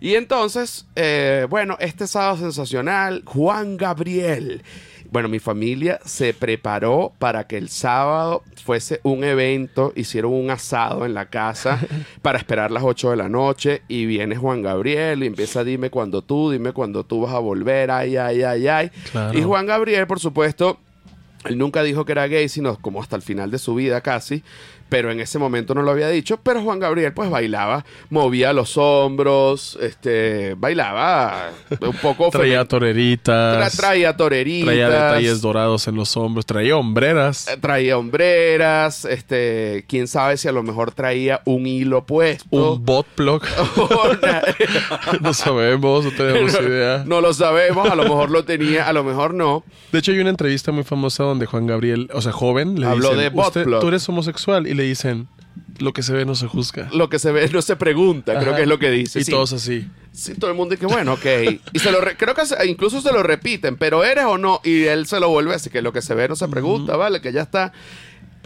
[0.00, 4.62] Y entonces, eh, bueno, este sábado sensacional, Juan Gabriel.
[5.12, 11.04] Bueno, mi familia se preparó para que el sábado fuese un evento, hicieron un asado
[11.04, 11.78] en la casa
[12.22, 16.22] para esperar las 8 de la noche y viene Juan Gabriel y empieza dime cuando
[16.22, 18.90] tú, dime cuando tú vas a volver, ay, ay, ay, ay.
[19.10, 19.38] Claro.
[19.38, 20.78] Y Juan Gabriel, por supuesto,
[21.44, 24.42] él nunca dijo que era gay, sino como hasta el final de su vida casi.
[24.92, 26.38] Pero en ese momento no lo había dicho.
[26.42, 31.48] Pero Juan Gabriel pues bailaba, movía los hombros, este, bailaba
[31.80, 32.28] un poco...
[32.32, 33.72] Traía toreritas.
[33.72, 34.66] tra- traía toreritas.
[34.66, 36.44] Traía detalles dorados en los hombros.
[36.44, 37.48] Traía hombreras.
[37.48, 42.44] eh, Traía hombreras, este, quién sabe si a lo mejor traía un hilo puesto.
[42.50, 43.42] Un bot plug.
[45.20, 47.04] no sabemos, no tenemos idea.
[47.06, 49.64] no lo sabemos, a lo mejor lo tenía, a lo mejor no.
[49.90, 53.10] De hecho, hay una entrevista muy famosa donde Juan Gabriel, o sea, joven, le Habló
[53.10, 53.80] dicen, de bot "Usted- plug".
[53.80, 54.66] tú eres homosexual.
[54.66, 55.28] Y le dicen,
[55.78, 56.88] lo que se ve no se juzga.
[56.92, 59.20] Lo que se ve no se pregunta, creo que es lo que dice.
[59.20, 59.30] Y sí.
[59.30, 59.88] todos así.
[60.12, 61.24] Sí, todo el mundo dice, bueno, ok.
[61.72, 64.60] Y se lo re- creo que se- incluso se lo repiten, pero eres o no.
[64.64, 67.20] Y él se lo vuelve así, que lo que se ve no se pregunta, ¿vale?
[67.20, 67.72] Que ya está.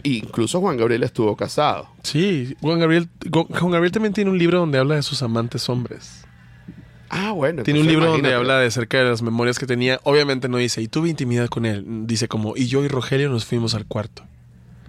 [0.03, 1.89] Incluso Juan Gabriel estuvo casado.
[2.03, 6.23] Sí, Juan Gabriel, Juan Gabriel también tiene un libro donde habla de sus amantes hombres.
[7.09, 7.63] Ah, bueno.
[7.63, 9.99] Tiene un libro donde habla de acerca de las memorias que tenía.
[10.03, 11.83] Obviamente no dice, y tuve intimidad con él.
[12.05, 14.23] Dice como, y yo y Rogelio nos fuimos al cuarto.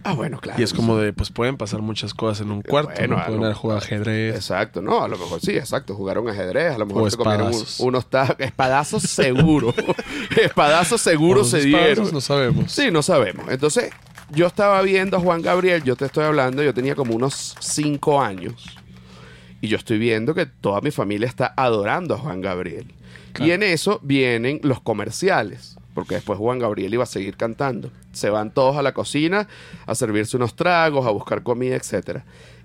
[0.08, 0.60] Ah, bueno, claro.
[0.60, 2.92] Y es como de, pues pueden pasar muchas cosas en un cuarto.
[2.96, 3.24] bueno, ¿no?
[3.26, 4.34] Pueden algo- jugar ajedrez.
[4.36, 5.94] Exacto, no, a lo mejor sí, exacto.
[5.94, 8.36] Jugaron ajedrez, a lo mejor O se comieron un- unos tacos.
[8.38, 9.74] Espadazos seguro.
[10.42, 12.10] espadazos seguro se dieron.
[12.12, 12.72] No sabemos.
[12.72, 13.46] Sí, no sabemos.
[13.50, 13.90] Entonces,
[14.30, 18.20] yo estaba viendo a Juan Gabriel, yo te estoy hablando, yo tenía como unos 5
[18.22, 18.78] años.
[19.60, 22.92] Y yo estoy viendo que toda mi familia está adorando a Juan Gabriel.
[23.40, 25.76] Y en eso vienen los comerciales.
[25.94, 27.90] Porque después Juan Gabriel iba a seguir cantando.
[28.12, 29.48] Se van todos a la cocina
[29.86, 32.20] a servirse unos tragos, a buscar comida, etc.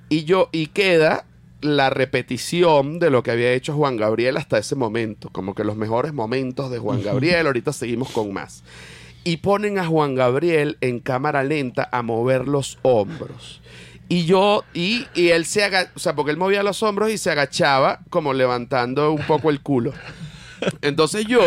[0.10, 1.26] Y yo, y queda
[1.62, 5.30] la repetición de lo que había hecho Juan Gabriel hasta ese momento.
[5.32, 7.48] Como que los mejores momentos de Juan Gabriel.
[7.48, 8.64] Ahorita seguimos con más
[9.24, 13.62] y ponen a Juan Gabriel en cámara lenta a mover los hombros.
[14.10, 17.18] Y yo, y, y él se aga, o sea, porque él movía los hombros y
[17.18, 19.94] se agachaba como levantando un poco el culo.
[20.82, 21.42] Entonces yo,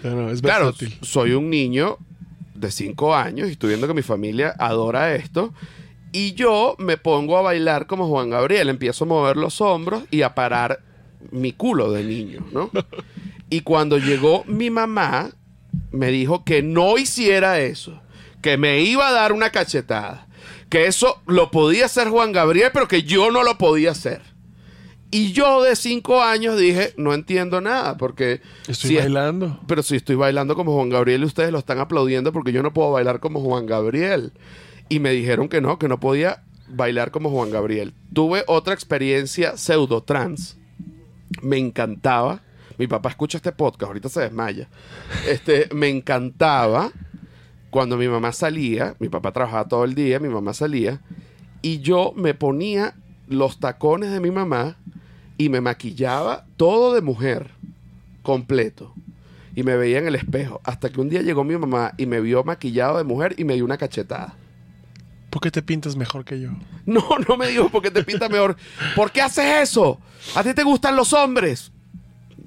[0.00, 1.98] Claro, es claro, soy un niño
[2.54, 5.52] de 5 años y estoy viendo que mi familia adora esto.
[6.12, 10.22] Y yo me pongo a bailar como Juan Gabriel, empiezo a mover los hombros y
[10.22, 10.80] a parar
[11.30, 12.70] mi culo de niño, ¿no?
[13.48, 15.30] Y cuando llegó mi mamá,
[15.92, 18.00] me dijo que no hiciera eso,
[18.42, 20.26] que me iba a dar una cachetada,
[20.68, 24.20] que eso lo podía hacer Juan Gabriel, pero que yo no lo podía hacer.
[25.10, 28.40] Y yo de cinco años dije, no entiendo nada, porque...
[28.66, 29.60] Estoy si es- bailando.
[29.66, 32.72] pero si estoy bailando como Juan Gabriel y ustedes lo están aplaudiendo porque yo no
[32.72, 34.32] puedo bailar como Juan Gabriel.
[34.88, 37.94] Y me dijeron que no, que no podía bailar como Juan Gabriel.
[38.12, 40.58] Tuve otra experiencia pseudo trans.
[41.42, 42.42] Me encantaba.
[42.78, 44.68] Mi papá escucha este podcast, ahorita se desmaya.
[45.28, 46.90] Este, me encantaba
[47.70, 51.00] cuando mi mamá salía, mi papá trabajaba todo el día, mi mamá salía,
[51.62, 52.94] y yo me ponía
[53.28, 54.76] los tacones de mi mamá
[55.38, 57.50] y me maquillaba todo de mujer,
[58.22, 58.92] completo.
[59.54, 60.60] Y me veía en el espejo.
[60.64, 63.54] Hasta que un día llegó mi mamá y me vio maquillado de mujer y me
[63.54, 64.34] dio una cachetada.
[65.30, 66.50] ¿Por qué te pintas mejor que yo?
[66.86, 68.56] No, no me dijo porque te pinta mejor.
[68.94, 69.98] ¿Por qué haces eso?
[70.34, 71.72] ¿A ti te gustan los hombres?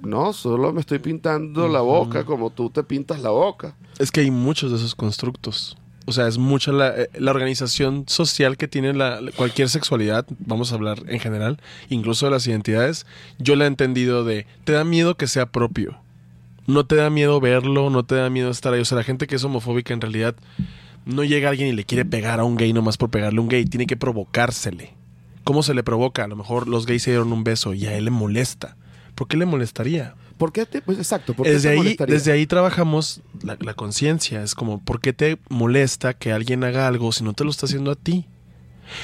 [0.02, 3.76] No, solo me estoy pintando la boca como tú te pintas la boca.
[3.98, 5.78] Es que hay muchos de esos constructos.
[6.06, 10.72] O sea, es mucha la, eh, la organización social que tiene la, cualquier sexualidad, vamos
[10.72, 11.60] a hablar en general,
[11.90, 13.06] incluso de las identidades.
[13.38, 15.98] Yo la he entendido de, te da miedo que sea propio.
[16.66, 18.82] No te da miedo verlo, no te da miedo estar ahí.
[18.82, 20.36] O sea, la gente que es homofóbica en realidad
[21.06, 23.50] no llega alguien y le quiere pegar a un gay nomás por pegarle a un
[23.50, 24.94] gay, tiene que provocársele.
[25.44, 26.24] ¿Cómo se le provoca?
[26.24, 28.78] A lo mejor los gays se dieron un beso y a él le molesta.
[29.16, 30.14] ¿Por qué le molestaría?
[30.40, 30.82] ¿Por qué te.?
[30.82, 31.36] Pues exacto.
[31.36, 34.42] ¿por qué Desde te ahí, desde ahí trabajamos la, la conciencia.
[34.42, 37.68] Es como, ¿por qué te molesta que alguien haga algo si no te lo está
[37.68, 38.26] haciendo a ti?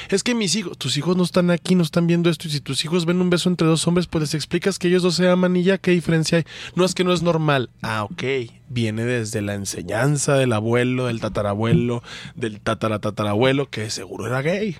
[0.08, 2.48] Es que mis hijos, tus hijos no están aquí, no están viendo esto.
[2.48, 5.02] Y si tus hijos ven un beso entre dos hombres, pues les explicas que ellos
[5.02, 6.44] dos se aman y ya, ¿qué diferencia hay?
[6.74, 7.70] No es que no es normal.
[7.82, 8.22] Ah, ok.
[8.68, 12.02] Viene desde la enseñanza del abuelo, del tatarabuelo,
[12.34, 14.76] del tataratatarabuelo, que seguro era gay.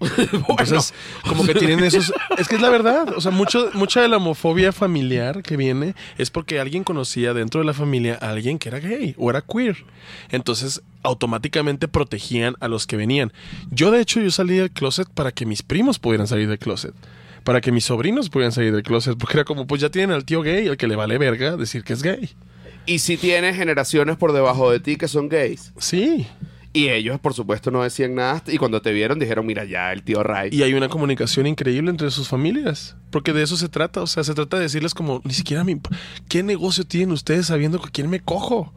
[0.48, 0.94] Entonces,
[1.28, 2.12] como que tienen esos.
[2.38, 3.12] Es que es la verdad.
[3.16, 7.60] O sea, mucho, mucha de la homofobia familiar que viene es porque alguien conocía dentro
[7.60, 9.84] de la familia a alguien que era gay o era queer.
[10.30, 13.32] Entonces, automáticamente protegían a los que venían.
[13.70, 16.94] Yo, de hecho, yo salí del closet para que mis primos pudieran salir del closet.
[17.44, 19.18] Para que mis sobrinos pudieran salir del closet.
[19.18, 21.84] Porque era como, pues ya tienen al tío gay, al que le vale verga decir
[21.84, 22.30] que es gay.
[22.86, 25.72] Y si tienes generaciones por debajo de ti que son gays.
[25.78, 26.26] Sí.
[26.72, 28.42] Y ellos, por supuesto, no decían nada.
[28.46, 30.50] Y cuando te vieron, dijeron: Mira, ya, el tío Ray.
[30.52, 32.96] Y hay una comunicación increíble entre sus familias.
[33.10, 34.02] Porque de eso se trata.
[34.02, 35.80] O sea, se trata de decirles como, ni siquiera mi...
[36.28, 38.72] ¿Qué negocio tienen ustedes sabiendo que quién me cojo?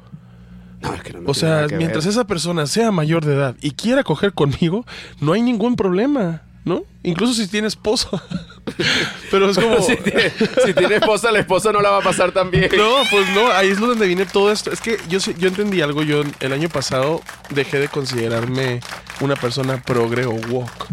[0.82, 2.12] No, es que no, no O sea, mientras ver.
[2.12, 4.86] esa persona sea mayor de edad y quiera coger conmigo,
[5.22, 6.84] no hay ningún problema, ¿no?
[7.04, 8.10] Incluso si tiene esposo.
[9.32, 9.82] Pero es como...
[9.82, 10.32] si, tiene,
[10.66, 12.70] si tiene esposa, la esposa no la va a pasar tan bien.
[12.76, 14.72] No, pues no, ahí es donde viene todo esto.
[14.72, 16.04] Es que yo, yo entendí algo.
[16.04, 18.80] Yo el año pasado dejé de considerarme
[19.22, 20.88] una persona progre o woke.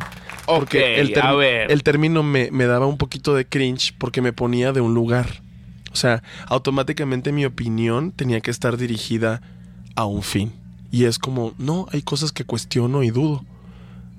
[0.46, 1.70] Ok, el, a ver.
[1.70, 5.42] el término me, me daba un poquito de cringe porque me ponía de un lugar.
[5.92, 9.42] O sea, automáticamente mi opinión tenía que estar dirigida
[9.94, 10.52] a un fin.
[10.90, 13.44] Y es como, no, hay cosas que cuestiono y dudo.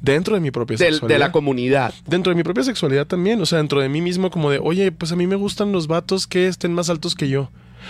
[0.01, 1.15] Dentro de mi propia Del- sexualidad.
[1.15, 1.93] de la comunidad.
[2.07, 3.39] Dentro de mi propia sexualidad también.
[3.41, 5.87] O sea, dentro de mí mismo, como de, oye, pues a mí me gustan los
[5.87, 7.49] vatos que estén más altos que yo.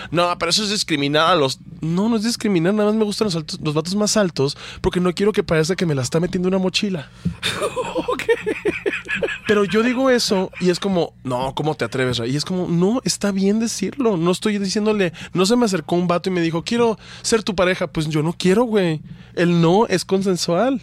[0.09, 1.59] No, pero eso es discriminar a los.
[1.81, 5.01] No, no es discriminar, nada más me gustan los, altos, los vatos más altos porque
[5.01, 7.09] no quiero que parezca que me la está metiendo una mochila.
[9.47, 12.21] Pero yo digo eso y es como, no, ¿cómo te atreves?
[12.25, 14.15] Y es como, no, está bien decirlo.
[14.15, 17.53] No estoy diciéndole, no se me acercó un vato y me dijo, quiero ser tu
[17.53, 17.87] pareja.
[17.87, 19.01] Pues yo no quiero, güey.
[19.35, 20.81] El no es consensual.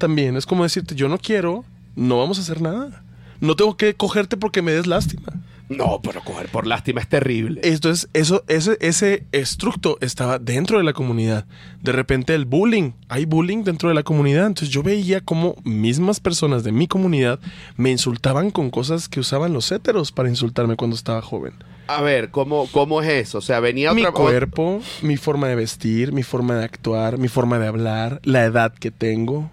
[0.00, 1.62] También es como decirte, yo no quiero,
[1.94, 3.02] no vamos a hacer nada.
[3.38, 5.30] No tengo que cogerte porque me des lástima.
[5.68, 7.60] No, pero coger por lástima es terrible.
[7.62, 11.44] Entonces, eso, ese, ese estructo estaba dentro de la comunidad.
[11.82, 14.46] De repente el bullying, hay bullying dentro de la comunidad.
[14.46, 17.40] Entonces yo veía como mismas personas de mi comunidad
[17.76, 21.52] me insultaban con cosas que usaban los héteros para insultarme cuando estaba joven.
[21.88, 23.38] A ver, ¿cómo, cómo es eso?
[23.38, 27.28] O sea, venía Mi otra cuerpo, mi forma de vestir, mi forma de actuar, mi
[27.28, 29.50] forma de hablar, la edad que tengo.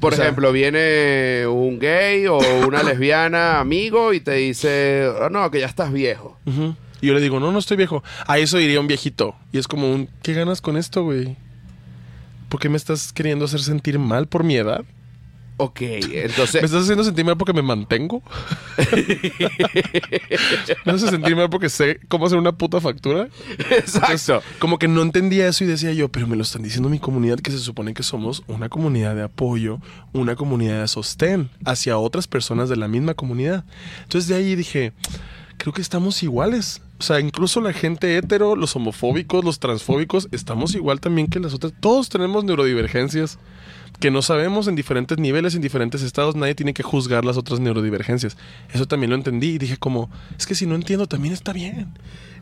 [0.00, 5.28] Por o sea- ejemplo, viene un gay o una lesbiana amigo y te dice, "Ah,
[5.30, 6.38] no, que ya estás viejo.
[7.00, 8.02] Y yo le digo, no, no estoy viejo.
[8.26, 9.34] A eso diría un viejito.
[9.52, 11.36] Y es como un, ¿qué ganas con esto, güey?
[12.48, 14.84] ¿Por qué me estás queriendo hacer sentir mal por mi edad?
[15.60, 16.62] Ok, ¿Me entonces...
[16.62, 18.22] estás haciendo sentir mal porque me mantengo?
[20.84, 23.28] ¿Me haces sentir mal porque sé cómo hacer una puta factura?
[23.70, 24.40] Exacto.
[24.60, 27.40] Como que no entendía eso y decía yo, pero me lo están diciendo mi comunidad
[27.40, 29.80] que se supone que somos una comunidad de apoyo,
[30.12, 33.64] una comunidad de sostén hacia otras personas de la misma comunidad.
[34.04, 34.92] Entonces de ahí dije,
[35.56, 36.82] creo que estamos iguales.
[37.00, 41.52] O sea, incluso la gente hetero, los homofóbicos, los transfóbicos, estamos igual también que las
[41.52, 41.72] otras.
[41.80, 43.38] Todos tenemos neurodivergencias
[44.00, 46.36] que no sabemos en diferentes niveles, en diferentes estados.
[46.36, 48.36] Nadie tiene que juzgar las otras neurodivergencias.
[48.72, 51.92] Eso también lo entendí y dije como, es que si no entiendo también está bien.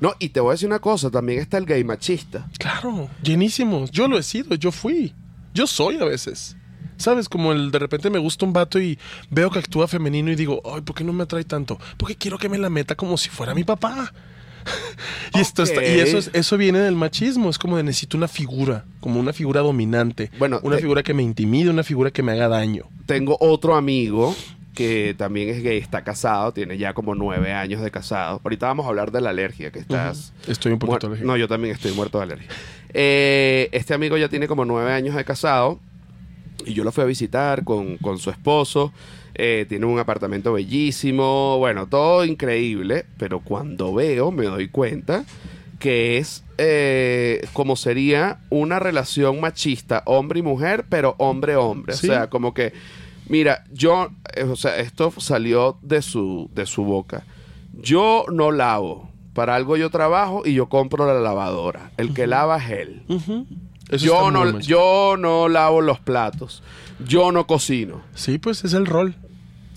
[0.00, 2.46] No, y te voy a decir una cosa, también está el gay machista.
[2.58, 3.90] Claro, llenísimos.
[3.90, 5.14] Yo lo he sido, yo fui.
[5.54, 6.56] Yo soy a veces.
[6.98, 7.28] ¿Sabes?
[7.28, 8.98] Como el de repente me gusta un vato y
[9.30, 11.78] veo que actúa femenino y digo, ay, ¿por qué no me atrae tanto?
[11.96, 14.12] Porque quiero que me la meta como si fuera mi papá.
[15.34, 17.48] y esto está- y eso, es- eso viene del machismo.
[17.50, 20.30] Es como de necesito una figura, como una figura dominante.
[20.38, 22.84] Bueno, una te- figura que me intimide, una figura que me haga daño.
[23.06, 24.34] Tengo otro amigo
[24.74, 28.40] que también es gay, está casado, tiene ya como nueve años de casado.
[28.44, 30.34] Ahorita vamos a hablar de la alergia, que estás...
[30.46, 31.26] Estoy un poquito alérgico.
[31.26, 32.48] No, yo también estoy muerto de alergia.
[32.92, 35.80] Eh, este amigo ya tiene como nueve años de casado
[36.66, 38.92] y yo lo fui a visitar con, con su esposo.
[39.38, 45.26] Eh, tiene un apartamento bellísimo, bueno, todo increíble, pero cuando veo me doy cuenta
[45.78, 51.94] que es eh, como sería una relación machista hombre y mujer, pero hombre-hombre.
[51.94, 52.08] Sí.
[52.08, 52.72] O sea, como que,
[53.28, 57.24] mira, yo, eh, o sea, esto salió de su, de su boca.
[57.74, 59.10] Yo no lavo.
[59.34, 61.90] Para algo yo trabajo y yo compro la lavadora.
[61.98, 63.02] El que lava es él.
[63.98, 66.62] Yo no, yo no lavo los platos.
[67.04, 68.02] Yo no cocino.
[68.14, 69.14] Sí, pues es el rol.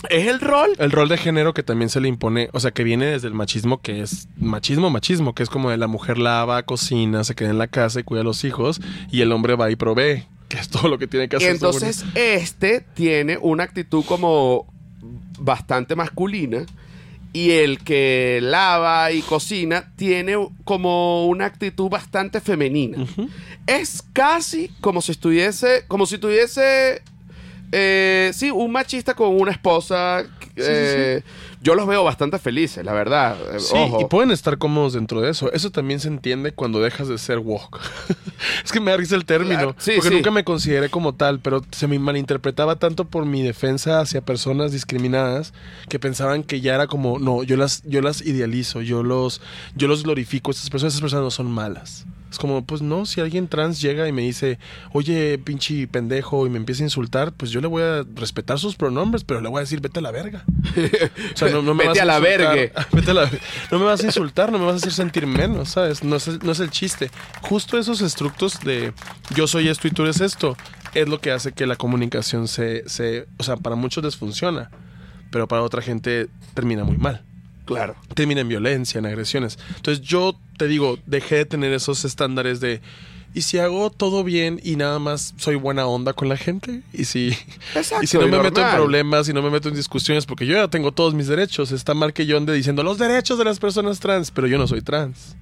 [0.09, 0.69] ¿Es el rol?
[0.77, 3.33] El rol de género que también se le impone, o sea, que viene desde el
[3.33, 7.49] machismo, que es machismo, machismo, que es como de la mujer lava, cocina, se queda
[7.49, 8.79] en la casa y cuida a los hijos,
[9.11, 11.51] y el hombre va y provee, que es todo lo que tiene que Y hacer.
[11.51, 14.71] entonces este tiene una actitud como
[15.37, 16.65] bastante masculina
[17.33, 23.05] y el que lava y cocina tiene como una actitud bastante femenina.
[23.67, 27.03] Es casi como si estuviese, como si tuviese,
[27.71, 30.23] eh, sí, un machista con una esposa.
[30.55, 31.21] eh,
[31.61, 33.35] Yo los veo bastante felices, la verdad.
[33.53, 34.01] Eh, Sí, Ojo.
[34.01, 35.51] y pueden estar cómodos dentro de eso.
[35.51, 37.79] Eso también se entiende cuando dejas de ser woke.
[38.63, 39.75] es que me da risa el término.
[39.75, 44.21] Porque nunca me consideré como tal, pero se me malinterpretaba tanto por mi defensa hacia
[44.21, 45.53] personas discriminadas
[45.89, 49.41] que pensaban que ya era como, no, yo las, yo las idealizo, yo los,
[49.75, 50.51] yo los glorifico.
[50.51, 52.05] Esas personas, esas personas no son malas.
[52.31, 54.59] Es como, pues no, si alguien trans llega y me dice,
[54.93, 58.75] oye, pinche pendejo, y me empieza a insultar, pues yo le voy a respetar sus
[58.75, 60.43] pronombres, pero le voy a decir, vete a la verga.
[61.33, 62.55] O sea, no, no me Vete vas a la insultar.
[62.55, 62.73] vergue.
[62.93, 63.31] Vete a la-
[63.71, 66.03] No me vas a insultar, no me vas a hacer sentir menos, ¿sabes?
[66.03, 67.09] No es, el- no es el chiste.
[67.41, 68.93] Justo esos estructos de
[69.35, 70.55] yo soy esto y tú eres esto
[70.93, 74.69] es lo que hace que la comunicación se, se o sea, para muchos les funciona,
[75.31, 77.23] pero para otra gente termina muy mal.
[77.75, 77.95] Claro.
[78.13, 79.59] Termina en violencia, en agresiones.
[79.75, 82.81] Entonces yo te digo, dejé de tener esos estándares de
[83.33, 86.81] ¿y si hago todo bien y nada más soy buena onda con la gente?
[86.93, 87.29] ¿Y si,
[87.75, 90.45] Exacto, y si no me meto en problemas y no me meto en discusiones porque
[90.45, 91.71] yo ya tengo todos mis derechos?
[91.71, 94.67] Está mal que yo ande diciendo los derechos de las personas trans, pero yo no
[94.67, 95.35] soy trans.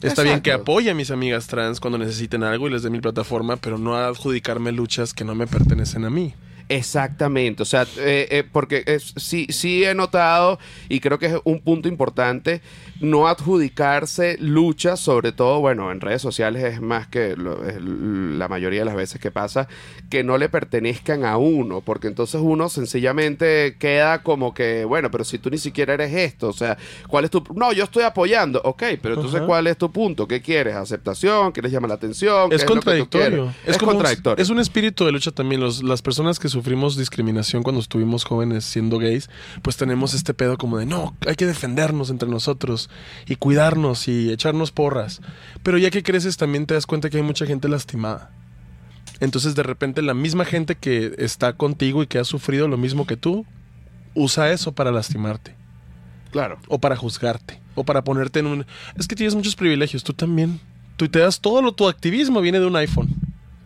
[0.00, 3.00] Está bien que apoye a mis amigas trans cuando necesiten algo y les dé mi
[3.00, 6.34] plataforma, pero no adjudicarme luchas que no me pertenecen a mí.
[6.68, 11.34] Exactamente, o sea, eh, eh, porque es- sí, sí he notado y creo que es
[11.44, 12.60] un punto importante
[13.00, 18.48] no adjudicarse luchas, sobre todo, bueno, en redes sociales es más que lo- es la
[18.48, 19.68] mayoría de las veces que pasa,
[20.10, 25.24] que no le pertenezcan a uno, porque entonces uno sencillamente queda como que, bueno, pero
[25.24, 26.76] si tú ni siquiera eres esto, o sea,
[27.08, 27.44] ¿cuál es tu...
[27.54, 29.42] No, yo estoy apoyando, ok, pero entonces.
[29.42, 30.26] ¿cuál es tu punto?
[30.26, 30.74] ¿Qué quieres?
[30.74, 31.52] ¿Aceptación?
[31.52, 32.50] ¿Quieres llamar la atención?
[32.50, 33.46] ¿Qué Es contradictorio.
[33.64, 34.42] Es, Es, como un- contradictorio.
[34.42, 35.60] es un espíritu de lucha también.
[35.60, 39.30] Los- las personas que sufrimos discriminación cuando estuvimos jóvenes siendo gays,
[39.62, 42.90] pues tenemos este pedo como de no, hay que defendernos entre nosotros
[43.26, 45.20] y cuidarnos y echarnos porras.
[45.62, 48.32] Pero ya que creces también te das cuenta que hay mucha gente lastimada.
[49.20, 53.06] Entonces de repente la misma gente que está contigo y que ha sufrido lo mismo
[53.06, 53.46] que tú,
[54.14, 55.56] usa eso para lastimarte.
[56.30, 56.58] Claro.
[56.68, 58.66] o para juzgarte, o para ponerte en un...
[58.96, 60.60] Es que tienes muchos privilegios, tú también.
[60.98, 63.08] Tú te das todo lo, tu activismo viene de un iPhone.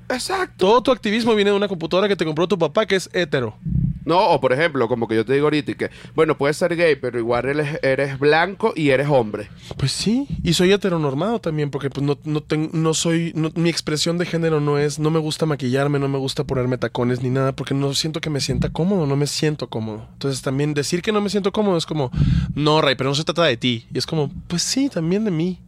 [0.09, 0.55] Exacto.
[0.67, 3.57] Todo tu activismo viene de una computadora que te compró tu papá que es hetero.
[4.05, 6.75] No, o por ejemplo, como que yo te digo ahorita, y que, bueno, puedes ser
[6.75, 9.49] gay, pero igual eres, eres blanco y eres hombre.
[9.77, 13.71] Pues sí, y soy heteronormado también, porque pues no, no, ten- no soy, no- mi
[13.71, 17.31] expresión de género no es, no me gusta maquillarme, no me gusta ponerme tacones ni
[17.31, 20.09] nada, porque no siento que me sienta cómodo, no me siento cómodo.
[20.15, 22.11] Entonces también decir que no me siento cómodo es como,
[22.57, 23.87] no, Ray, pero no se trata de ti.
[23.95, 25.61] Y es como, pues sí, también de mí.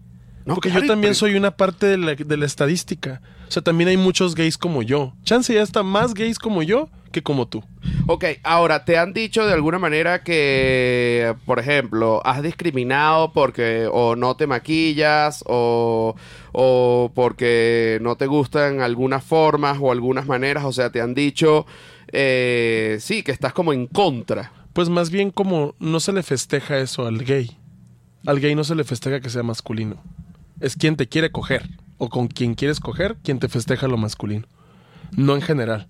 [0.44, 3.22] No, porque claro, yo también pero- soy una parte de la, de la estadística.
[3.48, 5.12] O sea, también hay muchos gays como yo.
[5.24, 7.62] Chance ya está más gays como yo que como tú.
[8.06, 14.16] Ok, ahora, ¿te han dicho de alguna manera que, por ejemplo, has discriminado porque o
[14.16, 16.16] no te maquillas o,
[16.52, 20.64] o porque no te gustan algunas formas o algunas maneras?
[20.64, 21.66] O sea, ¿te han dicho,
[22.08, 24.52] eh, sí, que estás como en contra?
[24.72, 27.56] Pues más bien como no se le festeja eso al gay.
[28.26, 30.02] Al gay no se le festeja que sea masculino.
[30.58, 31.68] Es quien te quiere coger.
[31.98, 34.46] O con quien quieres coger, quien te festeja lo masculino.
[35.16, 35.88] No en general.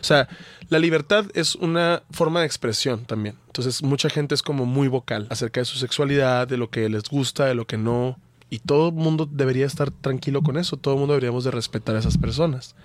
[0.00, 0.28] O sea,
[0.68, 3.36] la libertad es una forma de expresión también.
[3.46, 7.04] Entonces, mucha gente es como muy vocal acerca de su sexualidad, de lo que les
[7.04, 8.18] gusta, de lo que no.
[8.48, 10.76] Y todo el mundo debería estar tranquilo con eso.
[10.76, 12.76] Todo el mundo deberíamos de respetar a esas personas.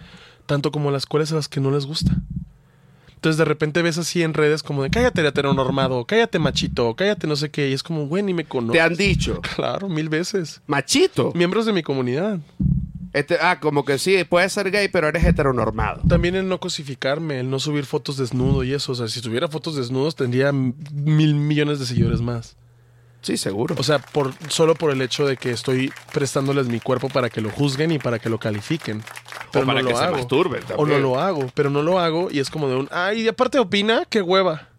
[0.47, 2.17] Tanto como las cuales a las que no les gusta.
[3.21, 7.35] Entonces de repente ves así en redes como de cállate heteronormado, cállate machito, cállate no
[7.35, 7.69] sé qué.
[7.69, 8.73] Y es como, güey, ni me conozco.
[8.73, 9.41] ¿Te han dicho?
[9.55, 10.59] Claro, mil veces.
[10.65, 11.31] Machito.
[11.35, 12.39] Miembros de mi comunidad.
[13.13, 16.01] Este, ah, como que sí, puedes ser gay, pero eres heteronormado.
[16.07, 18.93] También el no cosificarme, el no subir fotos desnudo y eso.
[18.93, 22.57] O sea, si tuviera fotos desnudos tendría mil millones de seguidores más.
[23.21, 23.75] Sí, seguro.
[23.77, 27.39] O sea, por, solo por el hecho de que estoy prestándoles mi cuerpo para que
[27.39, 29.03] lo juzguen y para que lo califiquen.
[29.51, 30.17] Pero para no que lo se hago.
[30.17, 31.01] masturben O no también.
[31.03, 34.03] lo hago, pero no lo hago y es como de un, ay, y aparte opina,
[34.09, 34.69] qué hueva.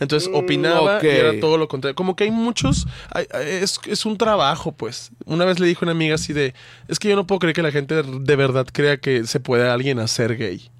[0.00, 1.94] Entonces Mm, opinaba y era todo lo contrario.
[1.96, 5.10] Como que hay muchos, hay- es, es un trabajo, pues.
[5.24, 6.54] Una vez le dijo a una amiga así de,
[6.86, 9.68] es que yo no puedo creer que la gente de verdad crea que se puede
[9.68, 10.70] alguien hacer gay.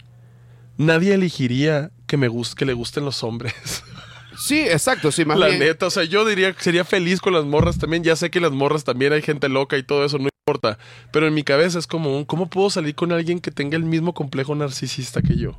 [0.77, 3.55] Nadie elegiría que me guste, que le gusten los hombres.
[4.39, 5.59] Sí, exacto, sí, más La bien.
[5.59, 8.05] neta, o sea, yo diría que sería feliz con las morras también.
[8.05, 10.79] Ya sé que las morras también hay gente loca y todo eso, no importa.
[11.11, 13.83] Pero en mi cabeza es como, un, ¿cómo puedo salir con alguien que tenga el
[13.85, 15.59] mismo complejo narcisista que yo?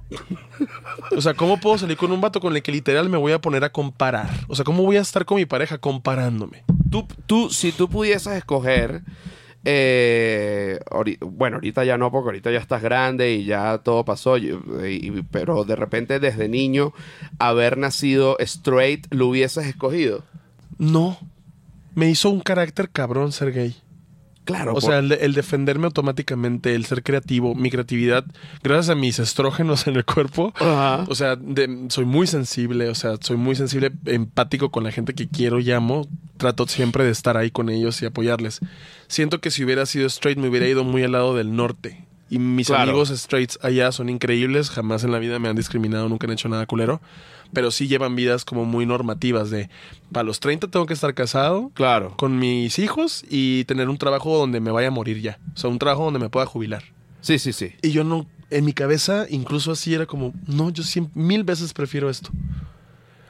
[1.16, 3.40] O sea, ¿cómo puedo salir con un vato con el que literal me voy a
[3.42, 4.30] poner a comparar?
[4.48, 6.64] O sea, ¿cómo voy a estar con mi pareja comparándome?
[6.90, 9.04] Tú, tú, si tú pudieses escoger,
[9.66, 10.80] eh,
[11.22, 14.36] bueno, ahorita ya no, porque ahorita ya estás grande y ya todo pasó,
[15.32, 16.94] pero de repente desde niño,
[17.40, 20.24] haber nacido straight, ¿lo hubieses escogido?
[20.78, 21.18] No.
[21.96, 23.76] Me hizo un carácter cabrón ser gay.
[24.50, 28.26] Claro, O por- sea, el, de- el defenderme automáticamente, el ser creativo, mi creatividad,
[28.64, 33.16] gracias a mis estrógenos en el cuerpo, o sea, de- soy muy sensible, o sea,
[33.22, 36.08] soy muy sensible, empático con la gente que quiero y amo.
[36.38, 38.60] Trato siempre de estar ahí con ellos y apoyarles.
[39.08, 42.06] Siento que si hubiera sido straight me hubiera ido muy al lado del norte.
[42.30, 42.84] Y mis Claro.
[42.84, 46.48] amigos straights allá son increíbles, jamás en la vida me han discriminado, nunca han hecho
[46.48, 47.02] nada culero.
[47.52, 49.70] Pero sí llevan vidas como muy normativas de,
[50.12, 52.14] para los 30 tengo que estar casado, claro.
[52.18, 55.40] con mis hijos y tener un trabajo donde me vaya a morir ya.
[55.54, 56.84] O sea, un trabajo donde me pueda jubilar.
[57.22, 57.74] Sí, sí, sí.
[57.82, 61.74] Y yo no, en mi cabeza, incluso así era como, no, yo cien- mil veces
[61.74, 62.30] prefiero esto.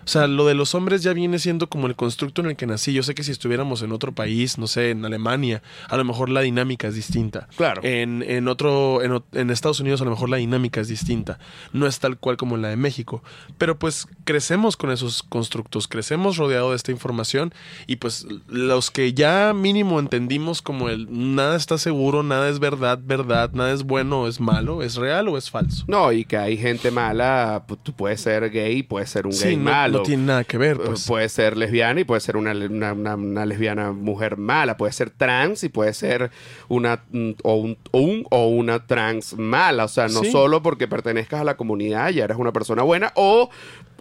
[0.10, 2.66] O sea, lo de los hombres ya viene siendo como el constructo en el que
[2.66, 2.93] nací.
[2.93, 6.30] Yo sé que si estuviéramos en otro país, no sé, en Alemania, a lo mejor
[6.30, 7.47] la dinámica es distinta.
[7.55, 7.84] Claro.
[7.84, 11.38] En, en otro, en, en Estados Unidos a lo mejor la dinámica es distinta.
[11.74, 13.22] No es tal cual como la de México.
[13.60, 17.53] Pero pues crecemos con esos constructos, crecemos rodeado de esta información
[17.86, 22.97] y pues los que ya mínimo entendimos como el nada está seguro, nada es verdad,
[22.99, 25.86] verdad, nada es bueno o es malo, es real o es falso.
[25.88, 29.49] No, y que hay gente mala, pues, tú puedes ser gay, puedes ser un Sí,
[29.49, 29.99] gay no, malo.
[30.00, 31.06] No tiene nada que ver, pues.
[31.08, 34.78] Puede ser lesbiana y puede ser una, una- una- una lesbiana mujer mala.
[34.78, 36.32] Puede ser trans y puede ser
[36.68, 39.86] una mm, o un, o un- o una trans mala.
[39.86, 40.32] O sea, no Sí.
[40.32, 43.50] solo porque pertenezcas a la comunidad ya eres una persona buena o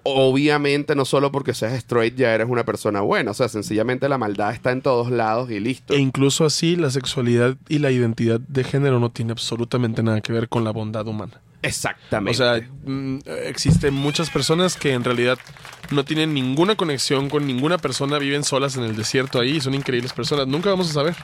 [0.04, 3.30] obviamente no solo porque seas straight ya eres una persona buena.
[3.32, 5.92] O sea, sencillamente la maldad está en todos lados y listo.
[5.94, 10.32] E incluso así, la sexualidad y la identidad de género no tiene absolutamente nada que
[10.32, 11.40] ver con la bondad humana.
[11.62, 12.30] Exactamente.
[12.30, 15.38] O sea, mm, existen muchas personas que en realidad
[15.90, 19.74] no tienen ninguna conexión con ninguna persona, viven solas en el desierto ahí y son
[19.74, 20.46] increíbles personas.
[20.46, 21.14] Nunca vamos a saber.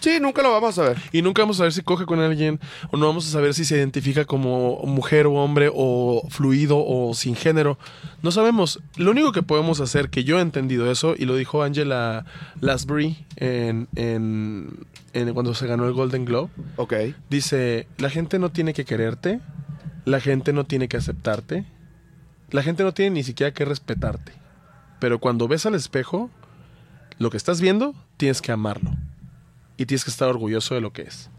[0.00, 0.98] sí, nunca lo vamos a ver.
[1.12, 2.58] Y nunca vamos a saber si coge con alguien
[2.90, 7.14] o no vamos a saber si se identifica como mujer o hombre o fluido o
[7.14, 7.78] sin género.
[8.22, 8.80] No sabemos.
[8.96, 12.24] Lo único que podemos hacer, que yo he entendido eso, y lo dijo Angela
[12.60, 14.68] Lansbury en, en-
[15.12, 16.94] en- cuando se ganó el Golden Globe, Ok.
[17.30, 19.40] dice, la gente no tiene que quererte,
[20.08, 21.64] la gente no tiene que aceptarte,
[22.50, 24.32] la gente no tiene ni siquiera que respetarte.
[25.00, 26.30] Pero cuando ves al espejo,
[27.18, 28.92] lo que estás viendo, tienes que amarlo.
[29.76, 31.30] Y tienes que estar orgulloso de lo que es.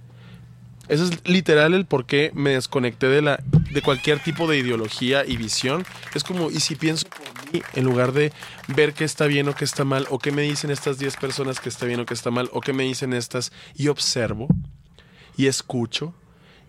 [0.87, 5.25] Ese es literal el por qué me desconecté de, la, de cualquier tipo de ideología
[5.25, 5.83] y visión.
[6.13, 8.31] Es como, y si pienso por mí, en lugar de
[8.67, 11.59] ver qué está bien o qué está mal, o qué me dicen estas 10 personas
[11.59, 14.47] que está bien o que está mal, o qué me dicen estas, y observo,
[15.37, 16.13] y escucho,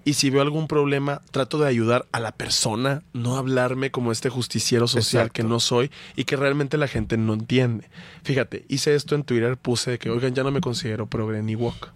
[0.04, 4.30] y si veo algún problema, trato de ayudar a la persona, no hablarme como este
[4.30, 5.32] justiciero social Exacto.
[5.34, 7.88] que no soy y que realmente la gente no entiende.
[8.22, 11.54] Fíjate, hice esto en Twitter, puse de que, oigan, ya no me considero progre ni
[11.54, 11.92] woke.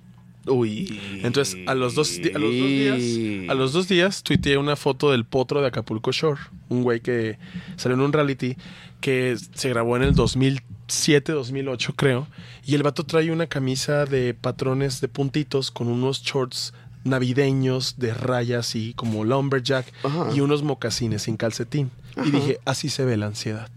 [0.46, 1.00] Uy.
[1.22, 5.10] Entonces, a los dos, a los dos días, a los dos días tuiteé una foto
[5.10, 7.38] del potro de Acapulco Shore, un güey que
[7.76, 8.56] salió en un reality
[9.00, 12.26] que se grabó en el 2007, 2008 creo,
[12.64, 16.74] y el vato trae una camisa de patrones de puntitos con unos shorts
[17.04, 20.28] navideños de rayas y como lumberjack Ajá.
[20.34, 21.90] y unos mocasines sin calcetín.
[22.24, 23.68] Y dije, así se ve la ansiedad.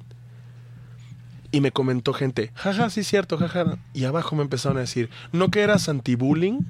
[1.52, 3.78] Y me comentó gente, jaja, sí es cierto, jaja.
[3.94, 6.62] Y abajo me empezaron a decir, ¿no que eras anti-bullying?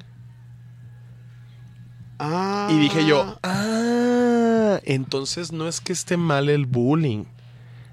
[2.20, 2.68] Ah.
[2.72, 7.26] Y dije yo, ah, entonces no es que esté mal el bullying.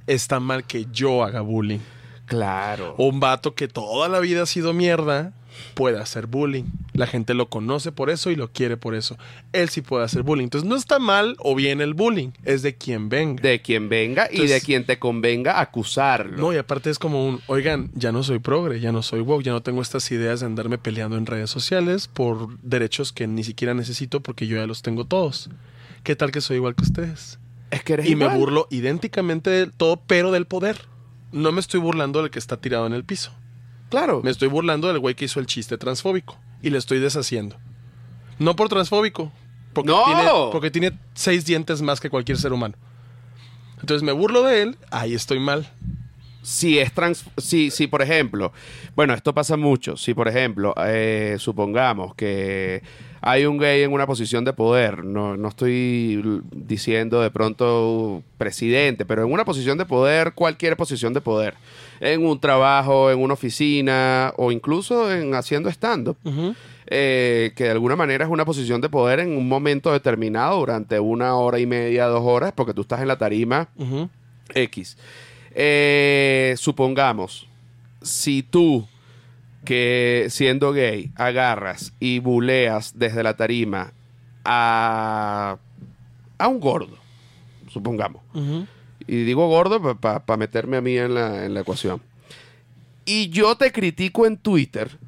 [0.06, 1.80] Está mal que yo haga bullying.
[2.26, 2.94] Claro.
[2.98, 5.32] Un vato que toda la vida ha sido mierda
[5.74, 6.64] puede hacer bullying.
[6.92, 9.16] La gente lo conoce por eso y lo quiere por eso.
[9.52, 10.44] Él sí puede hacer bullying.
[10.44, 13.42] Entonces no está mal o bien el bullying, es de quien venga.
[13.42, 16.36] De quien venga y de quien te convenga acusarlo.
[16.36, 19.44] No, y aparte es como un, oigan, ya no soy progre, ya no soy woke,
[19.44, 23.44] ya no tengo estas ideas de andarme peleando en redes sociales por derechos que ni
[23.44, 25.50] siquiera necesito porque yo ya los tengo todos.
[26.02, 27.38] ¿Qué tal que soy igual que ustedes?
[27.74, 30.86] es que eres Y me burlo idénticamente de todo, pero del poder.
[31.32, 33.32] No me estoy burlando del que está tirado en el piso.
[33.90, 34.20] Claro.
[34.24, 36.36] Me estoy burlando del güey que hizo el chiste transfóbico.
[36.62, 37.56] Y le estoy deshaciendo.
[38.38, 39.30] No por transfóbico.
[39.72, 40.04] Porque, ¡No!
[40.04, 40.22] tiene,
[40.52, 42.74] porque tiene seis dientes más que cualquier ser humano.
[43.80, 45.68] Entonces me burlo de él, ahí estoy mal.
[46.42, 48.52] si es trans si, si por ejemplo
[48.94, 52.82] bueno esto pasa mucho si por ejemplo eh, supongamos que
[53.22, 59.06] hay un gay en una posición de poder no, no estoy diciendo de pronto presidente
[59.06, 61.54] pero en una posición de poder cualquier posición de poder
[62.00, 66.14] en un trabajo en una oficina o incluso en haciendo stand
[66.86, 71.00] eh, que de alguna manera es una posición de poder en un momento determinado durante
[71.00, 73.68] una hora y media dos horas porque tú estás en la tarima.
[74.54, 74.98] X.
[75.54, 77.48] Eh, supongamos,
[78.02, 78.86] si tú,
[79.64, 83.92] que siendo gay, agarras y buleas desde la tarima
[84.44, 85.56] a,
[86.36, 86.98] a un gordo,
[87.68, 88.22] supongamos.
[89.06, 92.00] Y digo gordo para meterme a mí en la, en la ecuación.
[93.04, 94.98] Y yo te critico en Twitter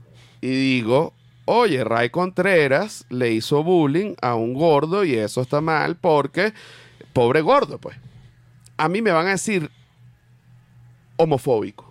[0.40, 1.14] y digo,
[1.46, 6.52] oye, Ray Contreras le hizo bullying a un gordo y eso está mal porque,
[7.12, 7.96] pobre gordo, pues.
[8.76, 9.70] A mí me van a decir
[11.16, 11.90] homofóbico.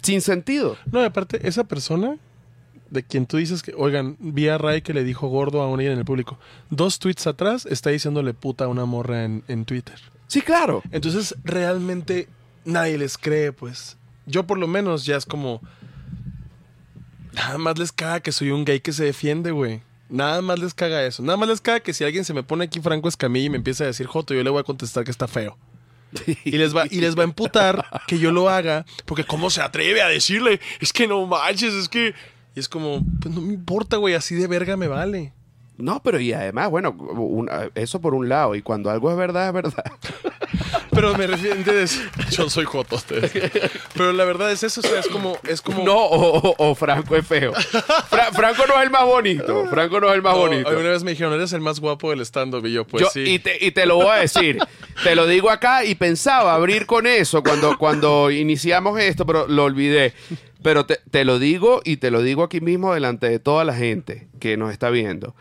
[0.00, 0.76] Sin sentido.
[0.90, 2.16] No, aparte, esa persona
[2.90, 5.82] de quien tú dices que, oigan, vi a Ray que le dijo gordo a una
[5.82, 6.38] en el público.
[6.70, 9.98] Dos tweets atrás está diciéndole puta a una morra en, en Twitter.
[10.34, 10.82] Sí, claro.
[10.90, 12.26] Entonces, realmente
[12.64, 13.96] nadie les cree, pues.
[14.26, 15.60] Yo por lo menos ya es como...
[17.34, 19.82] Nada más les caga que soy un gay que se defiende, güey.
[20.08, 21.22] Nada más les caga eso.
[21.22, 23.58] Nada más les caga que si alguien se me pone aquí Franco Escamilla y me
[23.58, 25.56] empieza a decir Joto, yo le voy a contestar que está feo.
[26.44, 29.62] Y les va, y les va a emputar que yo lo haga, porque ¿cómo se
[29.62, 30.60] atreve a decirle?
[30.80, 32.12] Es que no manches, es que...
[32.56, 35.32] Y es como, pues no me importa, güey, así de verga me vale.
[35.76, 38.54] No, pero y además, bueno, una- eso por un lado.
[38.54, 39.84] Y cuando algo es verdad, es verdad.
[40.90, 42.00] Pero me refiero, ¿entiendes?
[42.30, 43.32] Yo soy Joto, ustedes.
[43.94, 45.36] Pero la verdad es eso, o sea, es como...
[45.48, 47.52] Es como No, o, o- o Franco es feo.
[47.52, 49.66] Fra- Franco no es el más bonito.
[49.70, 50.68] Franco no es el más No, bonito.
[50.68, 52.64] Alguna vez me dijeron, eres el más guapo del stand-up.
[52.66, 53.24] Y yo, pues Yo- sí.
[53.26, 54.58] y, te, y te lo voy a decir.
[55.02, 59.64] te lo digo acá y pensaba abrir con eso cuando, cuando iniciamos esto, pero lo
[59.64, 60.12] olvidé.
[60.62, 63.74] Pero te, te lo digo y te lo digo aquí mismo delante de toda la
[63.74, 65.34] gente que nos está viendo.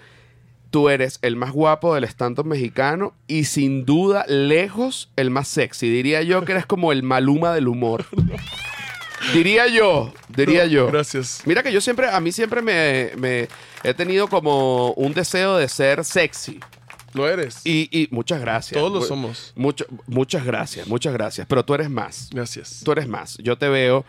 [0.74, 5.88] Tú eres el más guapo del stand-up mexicano y sin duda lejos el más sexy.
[5.88, 8.08] Diría yo que eres como el maluma del humor.
[9.34, 10.88] Diría yo, diría yo.
[10.88, 11.44] Gracias.
[11.46, 13.48] Mira que yo siempre, a mí siempre me, me
[13.84, 16.60] he tenido como un deseo de ser sexy.
[17.14, 17.62] Lo eres.
[17.64, 18.74] Y, y muchas gracias.
[18.82, 19.54] Todos lo somos.
[19.56, 21.46] mucho- muchas gracias, muchas gracias.
[21.48, 22.30] Pero tú eres más.
[22.34, 22.82] Gracias.
[22.84, 23.38] Tú eres más.
[23.38, 24.04] Yo te veo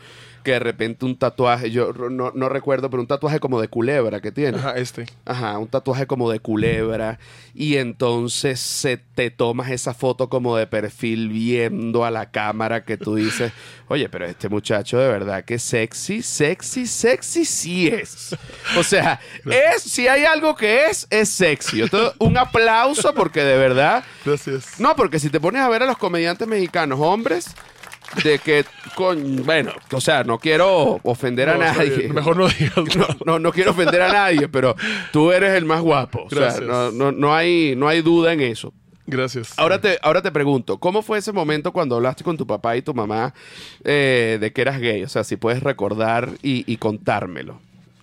[0.45, 4.21] que de repente un tatuaje, yo no, no recuerdo, pero un tatuaje como de culebra
[4.21, 4.61] que tienes.
[4.61, 5.07] Ajá, este.
[5.25, 7.19] Ajá, un tatuaje como de culebra.
[7.55, 12.99] Y entonces se te tomas esa foto como de perfil viendo a la cámara que
[12.99, 13.53] tú dices,
[13.89, 18.37] oye, pero este muchacho de verdad que sexy, sexy, sexy sí es.
[18.77, 21.83] O sea, es, si hay algo que es, es sexy.
[22.19, 24.05] Un aplauso porque de verdad...
[24.25, 24.79] Gracias.
[24.79, 27.47] No, porque si te pones a ver a los comediantes mexicanos, hombres,
[28.23, 32.09] de que, con, bueno, o sea, no quiero ofender a No, nadie.
[32.09, 34.77] Mejor no digas No, no, no quiero ofender a nadie, pero
[35.13, 36.25] tú eres el más guapo.
[36.25, 36.65] O sea, Gracias.
[36.65, 38.73] no, no, no hay, no hay duda en eso.
[39.07, 39.53] Gracias.
[39.59, 42.83] Ahora te, ahora te pregunto, ¿cómo fue ese momento cuando hablaste con tu papá y
[42.83, 43.35] tu mamá
[43.85, 45.03] eh, de que eras gay?
[45.05, 47.61] O sea, si puedes recordar y, y contármelo.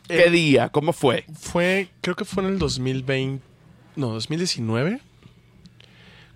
[0.07, 0.69] ¿Qué Eh, día?
[0.69, 1.25] ¿Cómo fue?
[1.39, 3.43] Fue, creo que fue en el 2020,
[3.95, 4.99] no, 2019.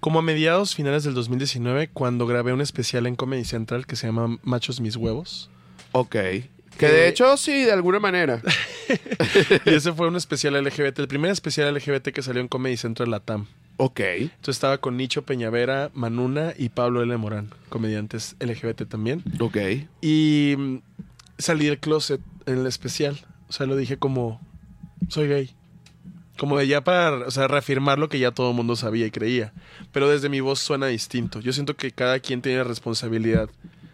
[0.06, 4.06] Como a mediados finales del 2019, cuando grabé un especial en Comedy Central que se
[4.06, 5.49] llama Machos Mis Huevos.
[5.93, 6.12] Ok.
[6.78, 8.39] Que de hecho sí, de alguna manera.
[9.66, 13.10] Y ese fue un especial LGBT, el primer especial LGBT que salió en Comedy Central
[13.10, 13.47] Latam.
[13.78, 13.99] Ok.
[13.99, 17.18] Entonces estaba con Nicho Peñavera, Manuna y Pablo L.
[17.18, 19.24] Morán, comediantes LGBT también.
[19.39, 19.58] Ok.
[20.01, 20.78] Y mm,
[21.39, 23.26] salí del closet en el especial.
[23.49, 24.39] O sea, lo dije como,
[25.10, 25.56] soy gay.
[26.38, 29.11] Como de ya para, o sea, reafirmar lo que ya todo el mundo sabía y
[29.11, 29.53] creía.
[29.91, 31.39] Pero desde mi voz suena distinto.
[31.39, 33.49] Yo siento que cada quien tiene la responsabilidad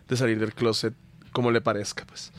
[0.07, 0.93] de salir del closet
[1.31, 2.31] como le parezca, pues.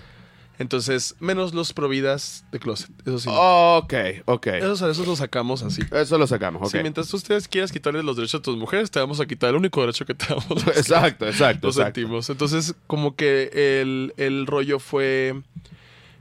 [0.59, 2.91] Entonces, menos los providas de closet.
[3.07, 3.29] Eso sí.
[3.33, 3.95] Ok,
[4.27, 4.47] ok.
[4.49, 5.83] Eso, eso lo sacamos así.
[5.91, 6.69] Eso lo sacamos, ok.
[6.69, 9.57] Si mientras ustedes quieras quitarles los derechos a tus mujeres, te vamos a quitar el
[9.57, 10.67] único derecho que te damos.
[10.69, 12.01] Exacto, exacto, Lo exacto.
[12.01, 12.31] sentimos.
[12.31, 15.43] Entonces, como que el, el rollo fue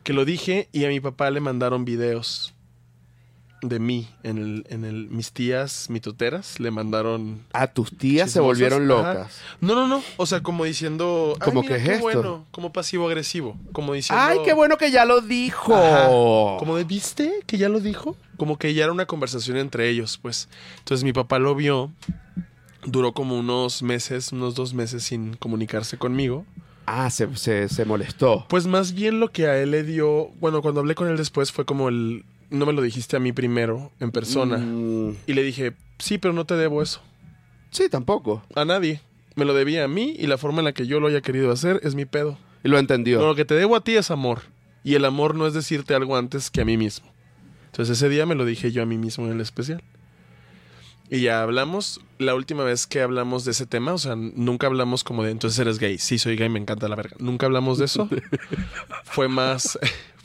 [0.04, 2.54] que lo dije y a mi papá le mandaron videos
[3.62, 8.40] de mí en el, en el mis tías mitoteras le mandaron A tus tías se
[8.40, 9.14] volvieron Ajá.
[9.14, 9.40] locas.
[9.62, 12.02] no no no o sea como diciendo "Ay, Como que qué es esto".
[12.02, 15.76] bueno como pasivo agresivo como diciendo Ay, qué bueno que ya lo dijo.
[15.76, 16.08] Ajá.
[16.58, 18.16] Como de, ¿viste que ya lo dijo?
[18.38, 20.50] Como que ya era una conversación entre ellos, pues.
[20.80, 21.92] Entonces mi papá lo vio,
[22.84, 26.46] duró como unos meses, unos dos meses sin comunicarse conmigo.
[26.88, 28.46] Ah, se, se, se molestó.
[28.50, 31.52] Pues más bien lo que a él le dio, bueno, cuando hablé con él después
[31.52, 34.58] fue como el, no me lo dijiste a mí primero, en persona.
[34.58, 37.02] Mm, Y le dije, sí, pero no te debo eso.
[37.72, 38.44] sí, tampoco.
[38.56, 39.02] A nadie.
[39.36, 41.52] Me lo debía a mí y la forma en la que yo lo haya querido
[41.52, 42.38] hacer es mi pedo.
[42.64, 43.20] Y lo entendió.
[43.20, 44.42] No, lo que te debo a ti es amor.
[44.84, 47.08] Y el amor no es decirte algo antes que a mí mismo.
[47.68, 49.82] Entonces ese día me lo dije yo a mí mismo en el especial.
[51.10, 55.04] Y ya hablamos, la última vez que hablamos de ese tema, o sea, nunca hablamos
[55.04, 55.98] como de entonces eres gay.
[55.98, 57.16] Sí, soy gay, me encanta la verga.
[57.20, 58.08] Nunca hablamos de eso.
[59.04, 59.78] Fue más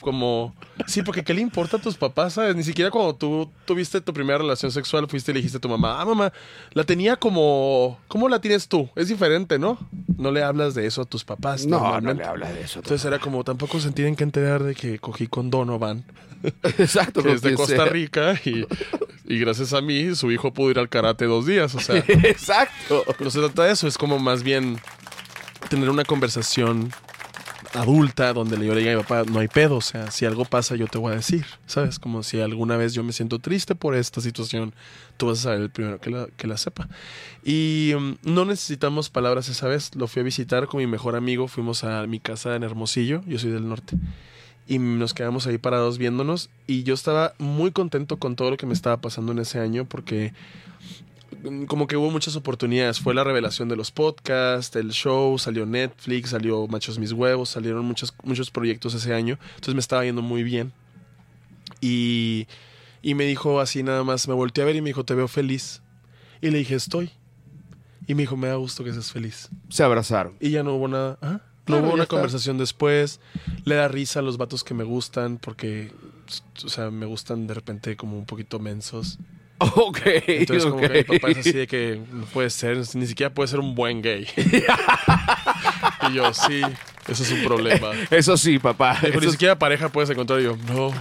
[0.07, 0.55] como,
[0.87, 2.35] sí, porque ¿qué le importa a tus papás?
[2.35, 2.55] ¿Sabes?
[2.55, 5.69] Ni siquiera cuando tú tuviste tu primera relación sexual fuiste y le dijiste a tu
[5.69, 6.33] mamá, ah, mamá,
[6.75, 8.89] la tenía como, ¿cómo la tienes tú?
[8.95, 9.77] Es diferente, ¿no?
[10.17, 11.67] No le hablas de eso a tus papás.
[11.67, 12.23] no, no normalmente.
[12.23, 12.79] le hablas de eso.
[12.79, 16.05] Entonces era como, tampoco se tienen que enterar de que cogí con Donovan,
[16.79, 17.21] Exacto.
[17.25, 17.87] que es de Costa sea.
[17.87, 18.65] Rica, y,
[19.25, 21.75] y gracias a mí su hijo pudo ir al karate dos días.
[21.75, 23.03] O sea, Exacto.
[23.19, 24.79] no se trata de eso, es como más bien
[25.69, 26.93] tener una conversación
[27.77, 30.45] adulta donde yo le diga a mi papá, no hay pedo, o sea, si algo
[30.45, 31.99] pasa yo te voy a decir, ¿sabes?
[31.99, 34.75] Como si alguna vez yo me siento triste por esta situación,
[35.17, 36.89] tú vas a saber el primero que la, que la sepa.
[37.45, 41.49] Y mm, no necesitamos palabras esa vez, lo fui a visitar con mi mejor amigo,
[41.49, 43.97] fuimos a mi casa en Hermosillo, yo soy del norte.
[44.69, 48.67] Y nos quedamos ahí parados viéndonos y yo estaba muy contento con todo lo que
[48.67, 50.33] me estaba pasando en ese año porque
[51.67, 53.01] como que hubo muchas oportunidades.
[53.01, 57.85] Fue la revelación de los podcasts, el show, salió Netflix, salió Machos Mis Huevos, salieron
[57.85, 59.39] muchos, muchos proyectos ese año.
[59.55, 60.73] Entonces me estaba yendo muy bien.
[61.81, 62.47] Y,
[63.03, 65.29] y me dijo así nada más, me volteé a ver y me dijo, te veo
[65.29, 65.83] feliz.
[66.41, 67.11] Y le dije, estoy.
[68.07, 69.49] Y me dijo, me da gusto que seas feliz.
[69.69, 70.37] Se abrazaron.
[70.41, 71.19] Y ya no hubo nada.
[71.23, 73.21] No Claro, hubo una conversación después.
[73.65, 75.91] Le da risa a los vatos que me gustan porque,
[76.65, 79.19] o sea, me gustan de repente como un poquito mensos.
[79.77, 80.01] Ok.
[80.05, 83.49] Entonces, como que mi papá es así de que no puede ser, ni siquiera puede
[83.49, 84.27] ser un buen gay.
[86.11, 86.61] y yo, sí,
[87.09, 87.93] eso es un problema.
[88.11, 88.99] Eso sí, papá.
[89.03, 90.41] Dijo, ni siquiera pareja puedes encontrar.
[90.41, 90.93] Y yo, no,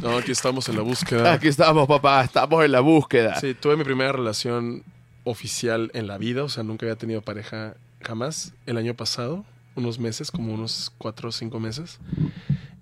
[0.00, 1.32] no, aquí estamos en la búsqueda.
[1.32, 2.24] Aquí estamos, papá.
[2.24, 3.38] Estamos en la búsqueda.
[3.38, 4.82] Sí, tuve mi primera relación
[5.24, 8.54] oficial en la vida, o sea, nunca había tenido pareja jamás.
[8.66, 9.44] El año pasado,
[9.74, 11.98] unos meses, como unos cuatro o cinco meses.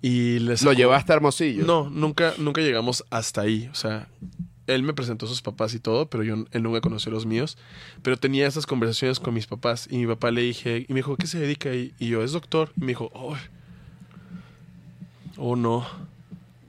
[0.01, 1.65] Y les Lo llevaste a Hermosillo.
[1.65, 3.69] No, nunca, nunca llegamos hasta ahí.
[3.71, 4.07] O sea,
[4.73, 7.25] él me presentó a sus papás y todo, pero yo él nunca conoció a los
[7.25, 7.57] míos.
[8.01, 11.15] Pero tenía estas conversaciones con mis papás y mi papá le dije, y me dijo,
[11.17, 11.73] ¿qué se dedica?
[11.73, 12.71] Y, y yo, es doctor.
[12.77, 13.35] Y me dijo, oh,
[15.37, 15.85] oh no.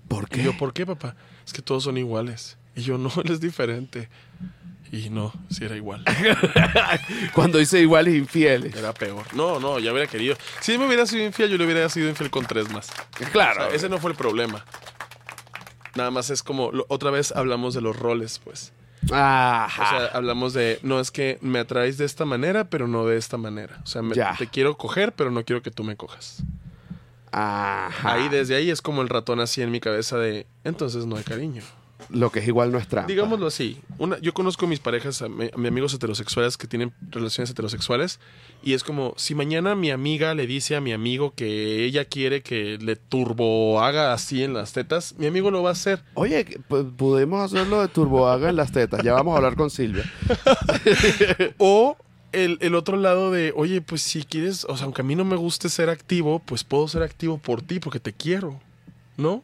[0.08, 1.14] ¿Por Y yo, ¿por qué, papá?
[1.46, 2.56] Es que todos son iguales.
[2.74, 4.08] Y yo, no, él es diferente.
[4.92, 6.04] Y no, sí era igual.
[7.32, 8.74] Cuando dice iguales infieles.
[8.74, 9.24] Era peor.
[9.36, 10.36] No, no, ya hubiera querido.
[10.60, 12.90] Si me hubiera sido infiel, yo le hubiera sido infiel con tres más.
[12.90, 13.66] O Claro.
[13.68, 14.64] sea, ese no fue el problema.
[16.00, 18.72] Nada más es como, lo- otra vez hablamos de los roles, pues.
[19.10, 19.90] O Ajá.
[19.90, 23.36] sea, hablamos de, no es que me atraes de esta manera, pero no de esta
[23.36, 23.78] manera.
[23.82, 26.42] O sea, me- te quiero coger, pero no quiero que tú me cojas.
[27.32, 28.12] Ajá.
[28.14, 31.22] Ahí, desde ahí es como el ratón así en mi cabeza de, entonces no hay
[31.24, 31.62] cariño.
[32.08, 33.06] Lo que es igual no es trampa.
[33.08, 33.78] Digámoslo así.
[33.98, 37.50] Una, yo conozco a mis parejas, a, mi- a mis amigos heterosexuales que tienen relaciones
[37.50, 38.18] heterosexuales.
[38.62, 42.42] Y es como, si mañana mi amiga le dice a mi amigo que ella quiere
[42.42, 46.02] que le turbo haga así en las tetas, mi amigo lo va a hacer.
[46.14, 49.02] Oye, que p- podemos hacerlo de turboaga en las tetas.
[49.02, 50.04] Ya vamos a hablar con Silvia.
[51.58, 51.96] O
[52.32, 55.24] el, el otro lado de, oye, pues si quieres, o sea, aunque a mí no
[55.24, 58.60] me guste ser activo, pues puedo ser activo por ti porque te quiero,
[59.16, 59.42] ¿no?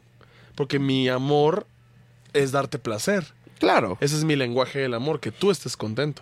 [0.55, 1.67] Porque mi amor
[2.33, 3.33] es darte placer.
[3.59, 3.97] Claro.
[4.01, 6.21] Ese es mi lenguaje del amor, que tú estés contento.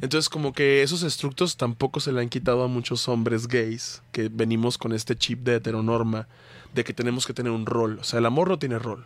[0.00, 4.28] Entonces, como que esos estructos tampoco se le han quitado a muchos hombres gays que
[4.28, 6.26] venimos con este chip de heteronorma,
[6.74, 7.98] de que tenemos que tener un rol.
[8.00, 9.04] O sea, el amor no tiene rol.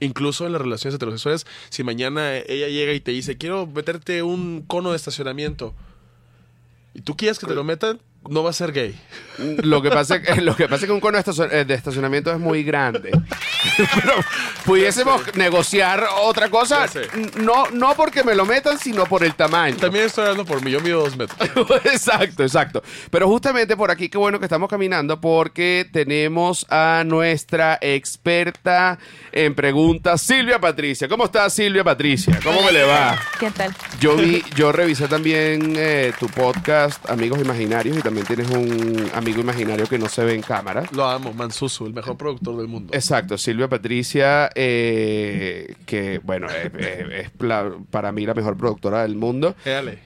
[0.00, 4.62] Incluso en las relaciones heterosexuales, si mañana ella llega y te dice, quiero meterte un
[4.66, 5.74] cono de estacionamiento,
[6.94, 8.94] y tú quieres que te lo metan, no va a ser gay.
[9.38, 12.32] Lo que pasa, es que- lo que, pasa es que un cono de eh, estacionamiento
[12.32, 13.10] es muy grande.
[13.76, 14.14] Pero
[14.64, 16.86] pudiésemos negociar otra cosa.
[17.36, 19.76] No, no porque me lo metan, sino por el tamaño.
[19.76, 21.38] También estoy hablando por mí, yo mido dos metros.
[21.84, 22.82] exacto, exacto.
[23.10, 28.98] Pero justamente por aquí, qué bueno que estamos caminando porque tenemos a nuestra experta
[29.32, 31.08] en preguntas, Silvia Patricia.
[31.08, 32.38] ¿Cómo está Silvia Patricia?
[32.42, 33.18] ¿Cómo me le va?
[33.40, 33.74] ¿Qué tal?
[34.00, 39.40] Yo vi, yo revisé también eh, tu podcast, Amigos Imaginarios, y también tienes un amigo
[39.40, 40.84] imaginario que no se ve en cámara.
[40.92, 42.92] Lo amo, Mansusu, el mejor productor del mundo.
[42.94, 49.02] Exacto, Silvia Patricia, eh, que bueno, es, es- es la- para mí la mejor productora
[49.02, 49.54] del mundo.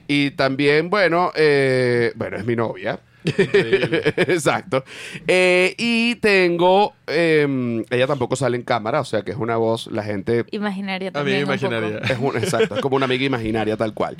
[0.07, 2.99] Y también, bueno, eh, bueno, es mi novia.
[3.29, 4.03] Increíble.
[4.17, 4.85] Exacto.
[5.27, 9.87] Eh, y tengo, eh, ella tampoco sale en cámara, o sea que es una voz,
[9.89, 11.39] la gente Imaginaria Amiga también.
[11.41, 11.67] un poco.
[11.67, 11.99] imaginaria.
[12.15, 14.17] es un- exacto, es como una amiga imaginaria tal cual.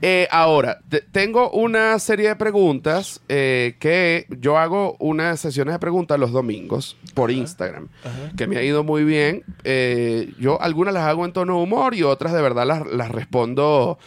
[0.00, 5.78] Eh, ahora, te- tengo una serie de preguntas eh, que yo hago unas sesiones de
[5.78, 7.88] preguntas los domingos por Instagram,
[8.36, 9.42] que me ha ido muy bien.
[9.64, 13.10] Eh, yo algunas las hago en tono de humor y otras de verdad las, las
[13.10, 13.98] respondo,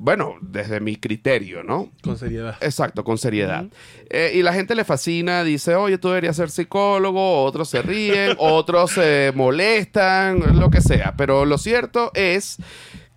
[0.00, 1.90] bueno, desde mi criterio, ¿no?
[2.02, 2.56] Con seriedad.
[2.62, 3.66] Exacto, con seriedad.
[4.08, 8.34] Eh, y la gente le fascina, dice, oye, tú deberías ser psicólogo, otros se ríen,
[8.38, 11.12] otros se molestan, lo que sea.
[11.18, 12.56] Pero lo cierto es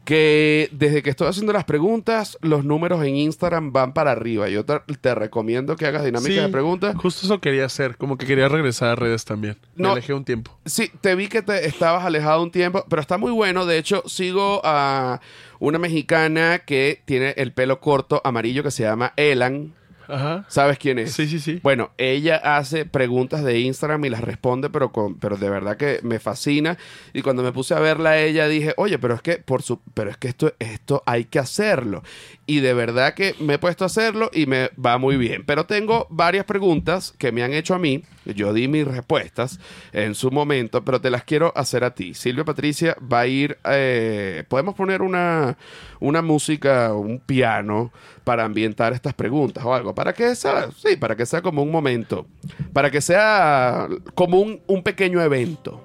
[0.06, 4.50] que desde que estoy haciendo las preguntas, los números en Instagram van para arriba.
[4.50, 6.96] Yo te, te recomiendo que hagas dinámica Sí, de preguntas.
[6.96, 9.58] Justo eso quería hacer, como que quería regresar a redes también.
[9.76, 9.92] Me No.
[9.94, 10.58] alejé un tiempo.
[10.66, 13.66] Sí, te vi que te estabas alejado un tiempo, pero está muy bueno.
[13.66, 15.22] De hecho, sigo a
[15.60, 19.74] una mexicana que tiene el pelo corto amarillo que se llama Elan.
[20.08, 20.46] Ajá.
[20.48, 21.14] ¿Sabes quién es?
[21.14, 21.60] Sí, sí, sí.
[21.64, 26.00] Bueno, ella hace preguntas de Instagram y las responde, pero con, pero de verdad que
[26.04, 26.78] me fascina.
[27.14, 30.10] Y cuando me puse a verla ella dije, oye, pero es que por su, pero
[30.10, 32.04] es que esto, esto hay que hacerlo.
[32.46, 35.46] Y de verdad que me he puesto a hacerlo y me va muy bien.
[35.46, 38.04] Pero tengo varias preguntas que me han hecho a mí.
[38.26, 39.62] Yo di mis respuestas
[39.94, 42.14] en su momento, pero te las quiero hacer a ti.
[42.14, 43.58] Silvia Patricia va a ir.
[43.64, 45.58] eh, Podemos poner una,
[46.02, 47.94] una música, un piano
[48.26, 49.96] para ambientar estas preguntas o algo.
[49.96, 52.28] Para que sea, sí, para que sea como un momento.
[52.74, 55.82] Para que sea como un, un pequeño evento.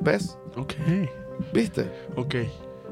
[0.00, 0.36] ¿Ves?
[0.56, 0.74] Ok.
[1.52, 1.88] ¿Viste?
[2.16, 2.34] Ok.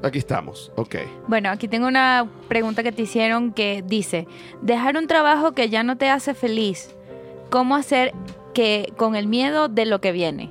[0.03, 0.73] Aquí estamos.
[0.77, 0.97] Ok.
[1.29, 4.27] Bueno, aquí tengo una pregunta que te hicieron que dice,
[4.61, 6.95] dejar un trabajo que ya no te hace feliz,
[7.51, 8.13] ¿cómo hacer
[8.53, 10.51] que con el miedo de lo que viene?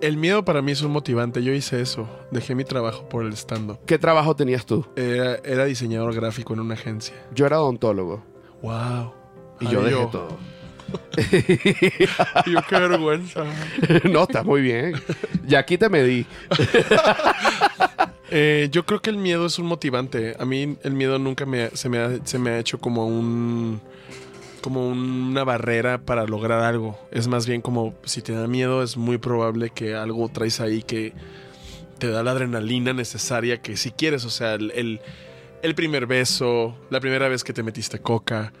[0.00, 1.44] El miedo para mí es un motivante.
[1.44, 2.08] Yo hice eso.
[2.32, 3.78] Dejé mi trabajo por el stand-up.
[3.86, 4.84] ¿Qué trabajo tenías tú?
[4.96, 7.14] Era, era diseñador gráfico en una agencia.
[7.32, 8.24] Yo era odontólogo.
[8.62, 9.12] Wow.
[9.60, 10.36] Y yo dejé todo.
[12.46, 13.44] yo qué vergüenza.
[14.10, 14.94] no, está muy bien.
[15.46, 16.26] Ya aquí te medí.
[18.34, 20.34] Eh, yo creo que el miedo es un motivante.
[20.38, 23.80] A mí el miedo nunca me, se, me ha, se me ha hecho como un
[24.62, 26.98] como una barrera para lograr algo.
[27.10, 30.82] Es más bien como si te da miedo es muy probable que algo traes ahí
[30.82, 31.12] que
[31.98, 34.24] te da la adrenalina necesaria que si quieres.
[34.24, 35.00] O sea, el, el,
[35.62, 38.52] el primer beso, la primera vez que te metiste coca,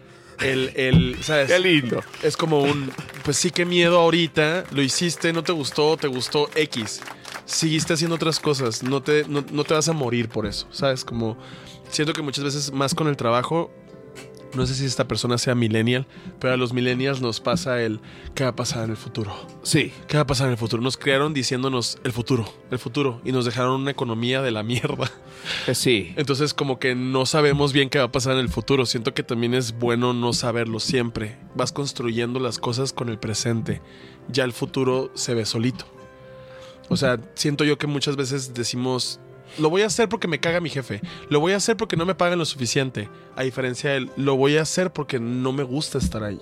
[0.44, 1.50] el, el ¿sabes?
[1.50, 2.02] Qué lindo.
[2.22, 2.90] Es como un,
[3.24, 7.00] pues sí, qué miedo ahorita, lo hiciste, no te gustó, te gustó X.
[7.44, 11.04] Seguiste haciendo otras cosas, no te, no, no te vas a morir por eso, ¿sabes?
[11.04, 11.36] Como
[11.90, 13.70] siento que muchas veces más con el trabajo,
[14.54, 16.06] no sé si esta persona sea millennial,
[16.38, 18.00] pero a los millennials nos pasa el,
[18.34, 19.34] ¿qué va a pasar en el futuro?
[19.62, 19.92] Sí.
[20.08, 20.82] ¿Qué va a pasar en el futuro?
[20.82, 25.10] Nos crearon diciéndonos el futuro, el futuro, y nos dejaron una economía de la mierda.
[25.66, 26.14] Eh, sí.
[26.16, 28.86] Entonces como que no sabemos bien qué va a pasar en el futuro.
[28.86, 31.36] Siento que también es bueno no saberlo siempre.
[31.56, 33.82] Vas construyendo las cosas con el presente.
[34.28, 35.84] Ya el futuro se ve solito.
[36.88, 39.18] O sea, siento yo que muchas veces decimos,
[39.58, 41.00] lo voy a hacer porque me caga mi jefe.
[41.28, 43.08] Lo voy a hacer porque no me pagan lo suficiente.
[43.36, 46.40] A diferencia de, lo voy a hacer porque no me gusta estar ahí.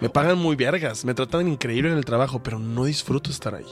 [0.00, 3.66] Me pagan muy vergas, me tratan increíble en el trabajo, pero no disfruto estar ahí.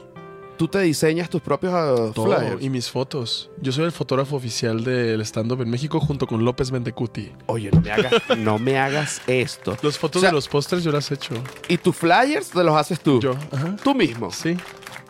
[0.56, 2.62] tú te diseñas tus propios ah, Todo, flyers.
[2.62, 3.50] y mis fotos.
[3.62, 7.32] Yo soy el fotógrafo oficial del stand-up en México junto con López Mendecuti.
[7.46, 9.76] Oye, no me hagas, no me hagas esto.
[9.82, 11.34] Las fotos O sea- de los pósters yo las he hecho.
[11.66, 13.18] ¿Y tus flyers te los haces tú?
[13.20, 13.74] Yo, ajá.
[13.82, 14.30] Tú mismo.
[14.30, 14.56] Sí.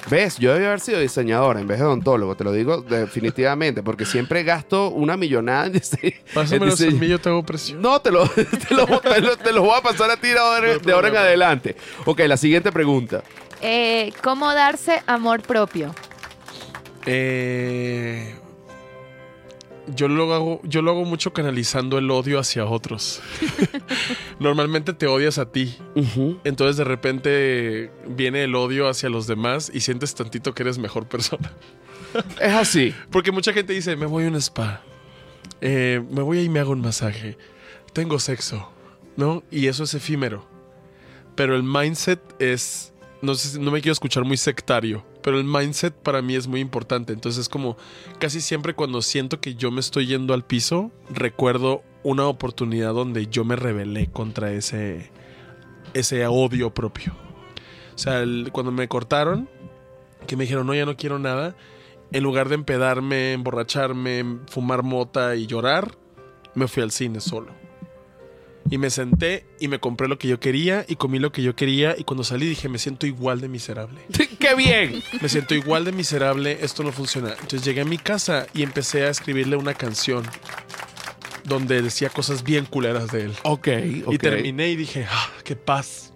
[0.09, 0.39] ¿Ves?
[0.39, 4.43] Yo debí haber sido diseñador en vez de odontólogo, te lo digo definitivamente, porque siempre
[4.43, 6.13] gasto una millonada en diseño.
[6.35, 7.81] en mí, yo te hago presión.
[7.83, 8.27] No, te lo,
[8.69, 10.79] te, lo, te lo- te lo voy a pasar a ti de ahora, No hay
[10.81, 11.77] de ahora en adelante.
[12.07, 13.23] Ok, la siguiente pregunta.
[13.61, 15.95] Eh, ¿Cómo darse amor propio?
[17.07, 18.35] Eh,
[19.95, 23.21] yo lo hago, yo lo hago mucho canalizando el odio hacia otros.
[24.39, 25.77] Normalmente te odias a ti.
[26.45, 31.07] Entonces de repente viene el odio hacia los demás y sientes tantito que eres mejor
[31.09, 31.53] persona.
[32.41, 32.93] Es así.
[33.13, 34.83] Porque mucha gente dice, me voy a un spa.
[35.61, 37.39] Eh, me voy y me hago un masaje.
[37.93, 38.69] Tengo sexo.
[39.17, 39.45] ¿No?
[39.51, 40.45] Y eso es efímero.
[41.37, 42.93] Pero el mindset es...
[43.23, 46.47] No sé, si- no me quiero escuchar muy sectario, pero el mindset para mí es
[46.47, 47.13] muy importante.
[47.13, 47.77] Entonces es como
[48.19, 53.27] casi siempre cuando siento que yo me estoy yendo al piso, recuerdo una oportunidad donde
[53.27, 55.11] yo me rebelé contra ese,
[55.95, 57.15] ese odio propio.
[57.95, 59.49] O sea, cuando me cortaron,
[60.27, 61.55] que me dijeron, no, ya no quiero nada,
[62.13, 65.97] en lugar de empedarme, emborracharme, fumar mota y llorar,
[66.55, 67.60] me fui al cine solo.
[68.71, 71.57] Y me senté y me compré lo que yo quería y comí lo que yo
[71.57, 74.01] quería y cuando salí dije, me siento igual de miserable.
[74.39, 75.03] ¡Qué bien!
[75.21, 77.31] Me siento igual de miserable, esto no funciona.
[77.33, 80.23] Entonces llegué a mi casa y empecé a escribirle una canción
[81.45, 83.33] donde decía cosas bien culeras de él.
[83.43, 83.69] Ok,
[84.07, 84.13] ok.
[84.15, 86.13] Y terminé y dije, ah, qué paz.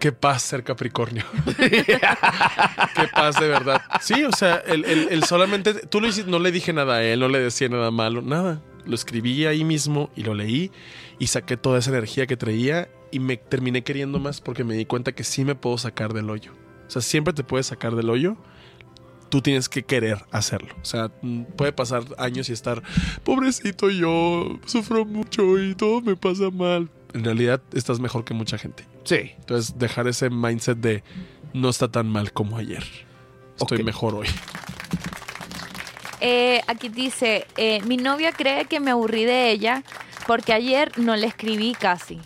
[0.00, 1.24] Qué paz ser Capricornio.
[1.58, 3.82] qué paz de verdad.
[4.00, 5.74] Sí, o sea, el, el- el solamente.
[5.74, 8.62] Tú lo hiciste, no le dije nada a él, no le decía nada malo, nada.
[8.86, 10.70] Lo escribí ahí mismo y lo leí
[11.18, 14.86] y saqué toda esa energía que traía y me terminé queriendo más porque me di
[14.86, 16.52] cuenta que sí me puedo sacar del hoyo.
[16.86, 18.36] O sea, siempre te puedes sacar del hoyo.
[19.28, 20.74] Tú tienes que querer hacerlo.
[20.80, 22.82] O sea, mm, puede pasar años y estar,
[23.24, 26.90] pobrecito yo, sufro mucho y todo me pasa mal.
[27.12, 28.84] En realidad estás mejor que mucha gente.
[29.04, 29.32] Sí.
[29.38, 31.04] Entonces, dejar ese mindset de
[31.52, 32.84] no está tan mal como ayer.
[33.58, 34.26] Estoy mejor hoy.
[36.20, 39.84] Eh, aquí dice, eh, mi novia cree que me aburrí de ella
[40.26, 42.20] porque ayer no le escribí casi.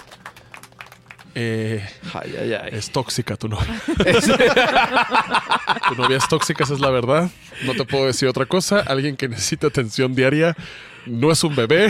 [1.35, 2.69] Eh, Ay, ay, ay.
[2.73, 3.81] es tóxica tu novia.
[5.89, 7.31] tu novia es tóxica, esa es la verdad.
[7.65, 8.81] No te puedo decir otra cosa.
[8.81, 10.57] Alguien que necesita atención diaria
[11.09, 11.89] no es un bebé,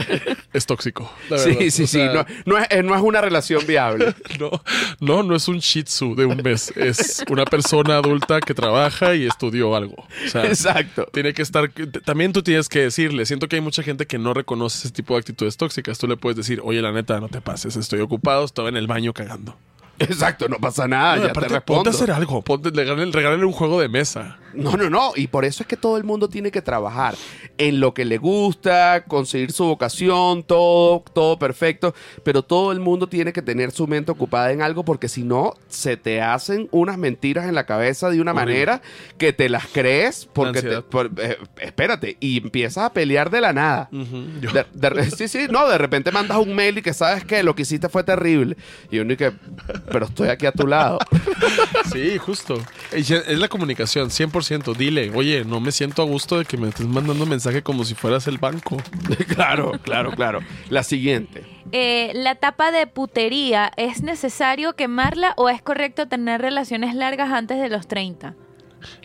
[0.52, 1.12] es tóxico.
[1.28, 1.56] la verdad.
[1.58, 1.98] Sí, sí, O sí.
[1.98, 4.14] No, no es, eh, no es una relación viable.
[4.38, 4.50] No,
[5.00, 6.72] no, no es un shih tzu de un mes.
[6.76, 9.94] Es una persona adulta que trabaja y estudió algo.
[10.24, 11.06] O sea, Exacto.
[11.12, 11.70] tiene que estar.
[12.04, 13.26] También tú tienes que decirle.
[13.26, 15.98] Siento que hay mucha gente que no reconoce ese tipo de actitudes tóxicas.
[15.98, 17.76] Tú le puedes decir, oye, la neta, no te pases.
[17.76, 19.56] Estoy ocupado, estaba en el baño cagando.
[19.98, 21.16] Exacto, no pasa nada.
[21.16, 21.82] No, ya aparte, te respondo.
[21.84, 22.42] ponte a hacer algo.
[22.42, 24.38] Ponte, regálale, regálale un juego de mesa.
[24.54, 25.12] No, no, no.
[25.16, 27.14] Y por eso es que todo el mundo tiene que trabajar
[27.56, 31.94] en lo que le gusta, conseguir su vocación, todo, todo perfecto.
[32.22, 35.54] Pero todo el mundo tiene que tener su mente ocupada en algo porque si no,
[35.68, 38.82] se te hacen unas mentiras en la cabeza de una manera
[39.16, 43.52] que te las crees porque te- por- eh, espérate, y empiezas a pelear de la
[43.54, 43.88] nada.
[43.90, 47.42] Yo- De- de- sí, sí, no, de repente mandas un mail y que sabes que
[47.42, 48.56] lo que hiciste fue terrible.
[48.90, 49.32] Y uno y que,
[49.92, 50.98] pero estoy aquí a tu lado.
[51.92, 52.54] Sí, justo.
[52.90, 54.74] Es la comunicación, 100%.
[54.76, 57.94] Dile, oye, no me siento a gusto de que me estés mandando mensaje como si
[57.94, 58.78] fueras el banco.
[59.28, 60.40] claro, claro, claro.
[60.70, 61.44] La siguiente.
[61.72, 67.60] Eh, la tapa de putería, ¿es necesario quemarla o es correcto tener relaciones largas antes
[67.60, 68.34] de los 30?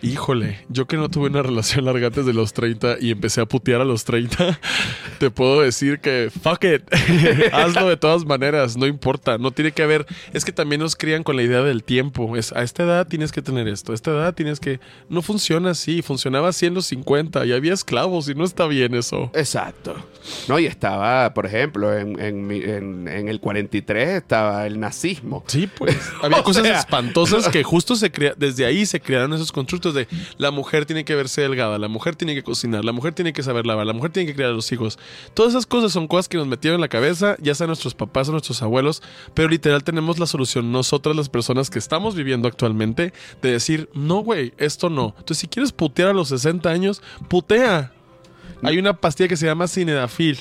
[0.01, 3.45] Híjole, yo que no tuve una relación larga antes de los 30 y empecé a
[3.45, 4.59] putear a los 30,
[5.19, 6.83] te puedo decir que fuck it,
[7.53, 11.23] hazlo de todas maneras, no importa, no tiene que haber, es que también nos crían
[11.23, 14.11] con la idea del tiempo, es a esta edad tienes que tener esto, a esta
[14.11, 18.35] edad tienes que, no funciona así, funcionaba así en los 50 y había esclavos y
[18.35, 19.31] no está bien eso.
[19.33, 19.95] Exacto.
[20.47, 25.43] No, y estaba, por ejemplo, en, en en- en el 43 estaba el nazismo.
[25.47, 25.97] Sí, pues.
[26.21, 26.79] Había cosas sea.
[26.79, 30.07] espantosas que justo se crea, desde ahí se crearon esos constructos de
[30.37, 33.43] la mujer tiene que verse delgada, la mujer tiene que cocinar, la mujer tiene que
[33.43, 34.97] saber lavar, la mujer tiene que criar a los hijos.
[35.33, 38.29] Todas esas cosas son cosas que nos metieron en la cabeza, ya sea nuestros papás
[38.29, 39.03] o nuestros abuelos,
[39.33, 43.11] pero literal tenemos la solución nosotras las personas que estamos viviendo actualmente
[43.41, 45.13] de decir, no, güey, esto no.
[45.17, 47.91] Entonces, si quieres putear a los 60 años, putea.
[48.63, 50.39] Hay una pastilla que se llama Cinedafil.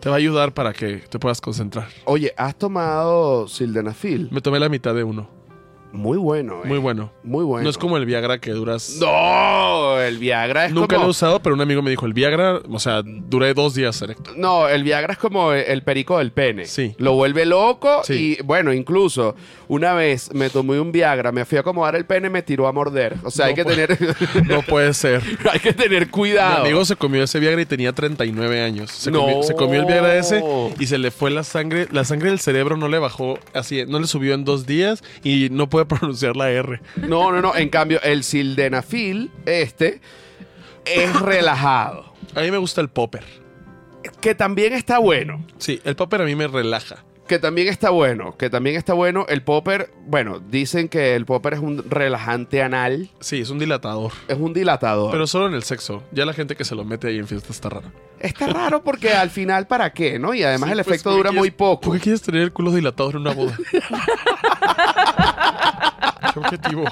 [0.00, 1.88] Te va a ayudar para que te puedas concentrar.
[2.04, 4.28] Oye, ¿has tomado sildenafil?
[4.30, 5.41] Me tomé la mitad de uno.
[5.92, 6.68] Muy bueno, eh.
[6.68, 7.12] Muy bueno.
[7.22, 7.64] Muy bueno.
[7.64, 8.96] No es como el Viagra que duras.
[9.00, 11.02] No, el Viagra es Nunca como...
[11.04, 14.00] lo he usado, pero un amigo me dijo, el Viagra, o sea, duré dos días
[14.02, 14.32] erecto.
[14.36, 16.64] No, el Viagra es como el perico del pene.
[16.66, 16.94] Sí.
[16.98, 18.36] Lo vuelve loco Sí.
[18.38, 19.36] y, bueno, incluso
[19.68, 22.66] una vez me tomé un Viagra, me fui a acomodar el pene y me tiró
[22.66, 23.16] a morder.
[23.24, 24.16] O sea, No hay que puede- tener...
[24.46, 25.22] No puede ser.
[25.52, 26.62] hay que tener Mi cuidado.
[26.62, 28.90] amigo se comió ese Viagra y tenía 39 años.
[28.90, 29.20] Se, No.
[29.20, 30.42] comió, se comió el Viagra ese
[30.78, 31.86] y se le fue la sangre.
[31.90, 35.48] La sangre del cerebro no le bajó así, no le subió en dos días y
[35.50, 36.80] no puede pronunciar la R.
[36.96, 37.54] No, no, no.
[37.54, 40.00] En cambio, el sildenafil, este,
[40.84, 42.12] es relajado.
[42.34, 43.24] A mí me gusta el popper.
[44.20, 45.44] Que también está bueno.
[45.58, 47.04] Sí, el popper a mí me relaja.
[47.26, 48.36] Que también está bueno.
[48.36, 49.24] Que también está bueno.
[49.28, 53.10] El popper, bueno, dicen que el popper es un relajante anal.
[53.20, 54.12] Sí, es un dilatador.
[54.28, 55.12] Es un dilatador.
[55.12, 56.02] Pero solo en el sexo.
[56.12, 57.92] Ya la gente que se lo mete ahí en fiesta está rara.
[58.18, 60.18] Está raro porque al final, ¿para qué?
[60.18, 60.34] ¿No?
[60.34, 61.80] Y además Sí, el pues, efecto ¿por qué dura muy poco.
[61.82, 63.56] ¿Por qué quieres tener el culo dilatado en una boda?
[66.32, 66.84] ¿Qué objetivo?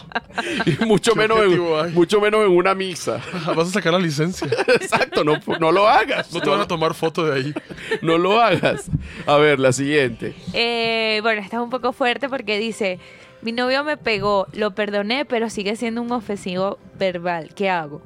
[0.67, 1.93] Y mucho, ¿Qué menos objetivo en, hay?
[1.93, 3.21] mucho menos en una misa.
[3.57, 4.47] Vas a sacar la licencia.
[4.69, 6.33] Exacto, no, no lo hagas.
[6.33, 7.55] No te van a tomar foto de ahí.
[8.03, 8.91] no lo hagas.
[9.27, 10.35] A ver, la siguiente.
[10.53, 12.99] Eh, bueno, esta es un poco fuerte porque dice,
[13.43, 17.51] mi novio me pegó, lo perdoné, pero sigue siendo un ofensivo verbal.
[17.55, 18.03] ¿Qué hago?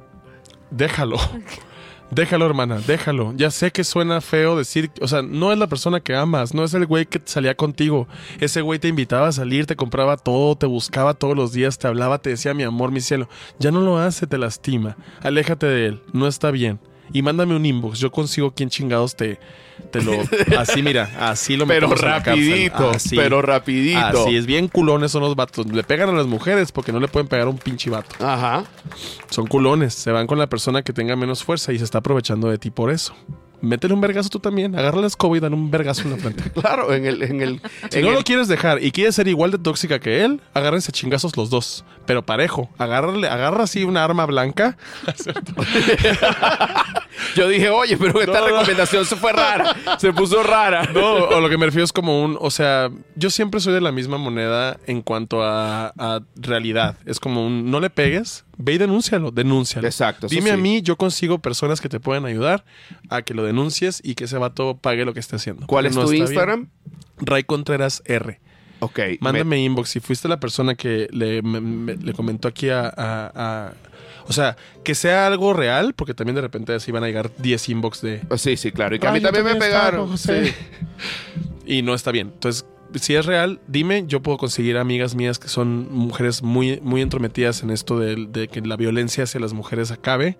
[0.71, 1.17] Déjalo.
[2.11, 3.33] Déjalo, hermana, déjalo.
[3.35, 6.63] Ya sé que suena feo decir, o sea, no es la persona que amas, no
[6.63, 8.07] es el güey que salía contigo.
[8.39, 11.87] Ese güey te invitaba a salir, te compraba todo, te buscaba todos los días, te
[11.87, 13.27] hablaba, te decía mi amor, mi cielo.
[13.59, 14.97] Ya no lo hace, te lastima.
[15.21, 16.79] Aléjate de él, no está bien.
[17.13, 19.39] Y mándame un inbox, yo consigo quien chingados te,
[19.91, 20.13] te lo...
[20.57, 23.15] Así, mira, así lo Pero rapidito, Así.
[23.15, 24.23] pero rapidito.
[24.23, 25.65] Así es, bien culones son los vatos.
[25.67, 28.15] Le pegan a las mujeres porque no le pueden pegar a un pinche vato.
[28.25, 28.65] Ajá.
[29.29, 32.49] Son culones, se van con la persona que tenga menos fuerza y se está aprovechando
[32.49, 33.13] de ti por eso.
[33.61, 36.43] Métele un vergazo tú también, agarra la escoba y dale un vergazo en la frente.
[36.61, 37.21] Claro, en el.
[37.23, 39.99] En el, Si en no el- lo quieres dejar y quieres ser igual de tóxica
[39.99, 42.69] que él, agárrense chingazos los dos, pero parejo.
[42.77, 44.77] Agárrale, agarra así una arma blanca.
[47.35, 48.45] Yo dije, oye, pero esta No, no.
[48.59, 49.75] recomendación se fue rara.
[49.97, 50.89] Se puso rara.
[50.93, 53.81] No, o lo que me refiero es como un, o sea, yo siempre soy de
[53.81, 56.97] la misma moneda en cuanto a, a realidad.
[57.05, 59.87] Es como un, no le pegues, ve y denúncialo, denúncialo.
[59.87, 62.63] Exacto, Dime a mí, yo consigo personas que te pueden ayudar
[63.09, 65.67] a que lo denuncies y que ese vato pague lo que esté haciendo.
[65.67, 66.69] ¿Cuál es no tu Instagram?
[66.69, 66.95] bien.
[67.27, 68.39] Ray Contreras R.
[68.79, 68.99] Ok.
[69.21, 69.89] Mándame inbox.
[69.89, 73.31] Si fuiste la persona que le, me- me- le comentó aquí a, a-
[73.67, 73.73] a-
[74.27, 77.69] O sea, que sea algo real, porque también de repente así van a llegar 10
[77.69, 78.21] inbox de...
[78.37, 78.95] Sí, sí, claro.
[78.95, 80.01] Y que a "Ay, mí también me pegaron.
[80.01, 80.47] con José".
[80.47, 80.53] Sí.
[81.67, 82.31] Y no está bien.
[82.33, 87.01] Entonces, si es real, dime, yo puedo conseguir amigas mías que son mujeres muy, muy
[87.01, 90.37] entrometidas en esto de, de que la violencia hacia las mujeres acabe.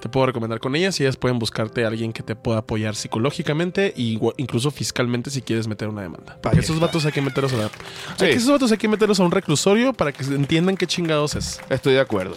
[0.00, 2.96] Te puedo recomendar con ellas y ellas pueden buscarte a alguien que te pueda apoyar
[2.96, 6.40] psicológicamente e incluso fiscalmente si quieres meter una demanda.
[6.42, 6.74] Está.
[6.80, 8.24] vatos hay que meterlos a la- Sí.
[8.24, 11.36] hay que esos vatos hay que meterlos a un reclusorio para que entiendan qué chingados
[11.36, 11.60] es.
[11.70, 12.34] Estoy de acuerdo.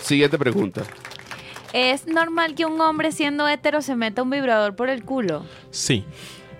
[0.00, 0.82] Siguiente pregunta.
[1.74, 5.44] ¿Es normal que un hombre siendo hetero se meta un vibrador por el culo?
[5.70, 6.06] Sí.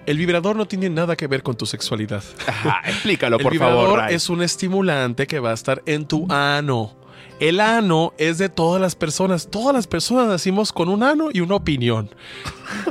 [0.09, 2.25] El vibrador no tiene nada que ver con tu sexualidad.
[2.47, 3.99] Ajá, explícalo, el por vibrador favor.
[3.99, 4.15] Ray.
[4.15, 6.97] es un estimulante que va a estar en tu ano.
[7.41, 9.51] El ano es de todas las personas.
[9.51, 12.09] Todas las personas nacimos con un ano y una opinión.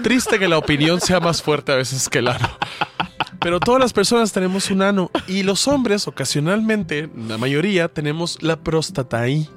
[0.03, 2.49] Triste que la opinión sea más fuerte a veces que el ano.
[3.39, 5.09] Pero todas las personas tenemos un ano.
[5.27, 9.49] Y los hombres, ocasionalmente, la mayoría, tenemos la próstata ahí.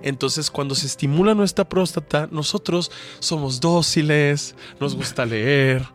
[0.00, 5.86] Entonces, cuando se estimula nuestra próstata, nosotros somos dóciles, nos gusta leer,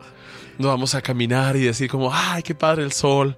[0.62, 3.36] nos vamos a caminar y decir como, ay, qué padre el sol.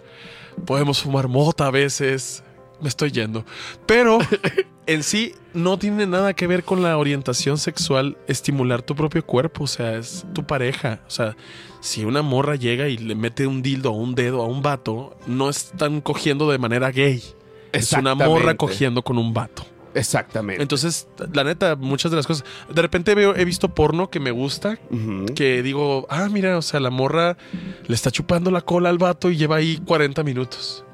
[0.66, 2.44] Podemos fumar mota a veces.
[2.80, 3.44] Me estoy yendo.
[3.86, 4.18] Pero
[4.86, 9.64] en sí no tiene nada que ver con la orientación sexual estimular tu propio cuerpo.
[9.64, 11.00] O sea, es tu pareja.
[11.06, 11.34] O sea,
[11.80, 15.16] si una morra llega y le mete un dildo o un dedo a un vato,
[15.26, 17.22] no están cogiendo de manera gay.
[17.72, 19.66] Es una morra cogiendo con un vato.
[19.94, 20.62] Exactamente.
[20.62, 22.44] Entonces, la neta, muchas de las cosas.
[22.72, 24.78] De repente veo, he visto porno que me gusta.
[25.34, 27.36] Que digo, ah, mira, o sea, la morra
[27.86, 30.84] le está chupando la cola al vato y lleva ahí 40 minutos.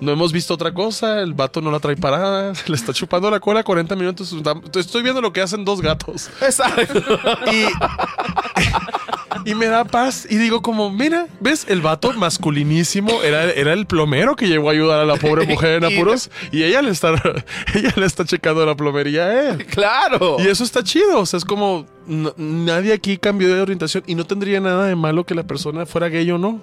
[0.00, 3.38] No hemos visto otra cosa, el vato no la trae parada, le está chupando la
[3.38, 4.34] cola 40 minutos.
[4.74, 6.28] Estoy viendo lo que hacen dos gatos.
[6.40, 7.20] Exacto.
[7.52, 7.66] Y,
[9.44, 10.26] y me da paz.
[10.28, 11.66] Y digo como, mira, ¿ves?
[11.68, 15.82] El vato masculinísimo era, era el plomero que llegó a ayudar a la pobre mujer
[15.82, 16.30] en apuros.
[16.50, 17.12] Y ella le está,
[17.74, 19.66] ella le está checando la plomería a él.
[19.66, 20.36] claro.
[20.38, 21.20] Y eso está chido.
[21.20, 25.24] O sea, es como nadie aquí cambió de orientación y no tendría nada de malo
[25.24, 26.60] que la persona fuera gay o no.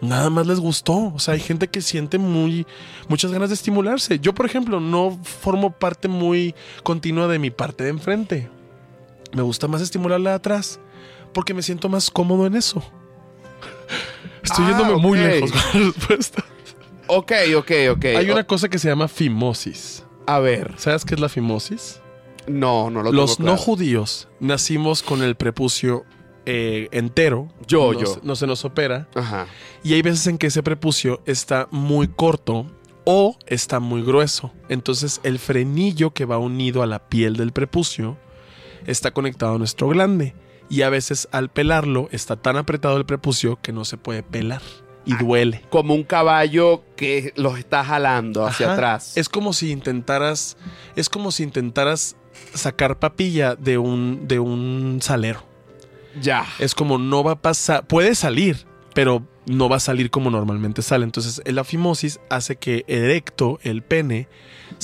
[0.00, 1.12] Nada más les gustó.
[1.14, 2.66] O sea, hay gente que siente muy
[3.08, 4.18] muchas ganas de estimularse.
[4.18, 8.50] Yo, por ejemplo, no formo parte muy continua de mi parte de enfrente.
[9.32, 10.80] Me gusta más estimularla de atrás
[11.34, 12.82] porque me siento más cómodo en eso.
[14.42, 15.24] Estoy Ah, yéndome muy ok.
[15.26, 16.44] lejos con la respuesta.
[17.06, 18.04] Ok, ok, ok.
[18.16, 20.04] Hay una cosa que se llama fimosis.
[20.26, 20.72] A ver.
[20.78, 22.00] ¿Sabes qué es la fimosis?
[22.46, 23.62] No, no lo Los tengo no claro.
[23.64, 26.04] judíos nacimos con el prepucio
[26.46, 27.48] eh, entero.
[27.66, 28.18] Yo, no, yo.
[28.22, 29.08] No se nos opera.
[29.14, 29.46] Ajá.
[29.82, 32.66] Y hay veces en que ese prepucio está muy corto
[33.04, 34.52] o está muy grueso.
[34.68, 38.16] Entonces el frenillo que va unido a la piel del prepucio
[38.86, 40.34] está conectado a nuestro glande.
[40.68, 44.62] Y a veces al pelarlo está tan apretado el prepucio que no se puede pelar.
[45.06, 45.62] Y duele.
[45.68, 48.74] Como un caballo que los está jalando hacia Ajá.
[48.74, 49.16] atrás.
[49.18, 50.56] Es como si intentaras.
[50.96, 52.16] Es como si intentaras
[52.54, 55.44] sacar papilla de un, de un salero.
[56.20, 56.46] Ya.
[56.58, 57.86] Es como no va a pasar.
[57.86, 61.04] Puede salir, pero no va a salir como normalmente sale.
[61.04, 64.28] Entonces, la fimosis hace que erecto, el pene,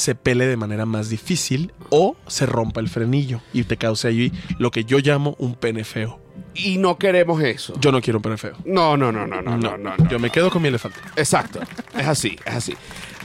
[0.00, 4.32] se pele de manera más difícil o se rompa el frenillo y te cause allí
[4.58, 6.18] lo que yo llamo un pene feo.
[6.54, 7.74] Y no queremos eso.
[7.80, 8.54] Yo no quiero un pene feo.
[8.64, 9.96] No, no, no, no, no, no, no.
[9.96, 10.98] no, yo me quedo con mi elefante.
[11.16, 11.60] Exacto.
[11.96, 12.74] Es así, es así.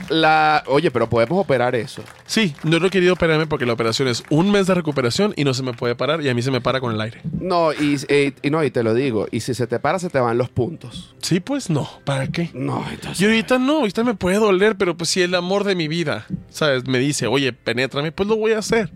[0.08, 2.02] La, oye, pero podemos operar eso.
[2.26, 5.54] Sí, no he querido operarme porque la operación es un mes de recuperación y no
[5.54, 7.20] se me puede parar y a mí se me para con el aire.
[7.40, 9.26] No, y, eh, y no, y te lo digo.
[9.30, 11.14] Y si se te para, se te van los puntos.
[11.22, 11.88] Sí, pues no.
[12.04, 12.50] ¿Para qué?
[12.54, 13.20] No, entonces.
[13.20, 16.26] Y ahorita no, ahorita me puede doler, pero pues si el amor de mi vida,
[16.50, 16.86] ¿sabes?
[16.86, 18.90] Me dice, oye, penétrame, pues lo voy a hacer.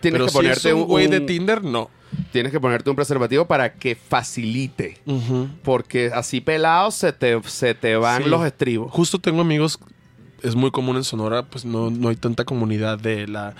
[0.00, 1.90] tienes pero que si ponerte es un güey de Tinder, no.
[2.30, 4.98] Tienes que ponerte un preservativo para que facilite.
[5.62, 8.28] Porque así pelado se te, se te van Sí.
[8.28, 8.90] los estribos.
[8.92, 9.78] Justo tengo amigos,
[10.42, 13.54] es muy común en Sonora, pues no, no hay tanta comunidad de la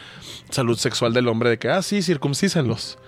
[0.50, 2.98] salud sexual del hombre de que, ah, sí, circuncísenlos.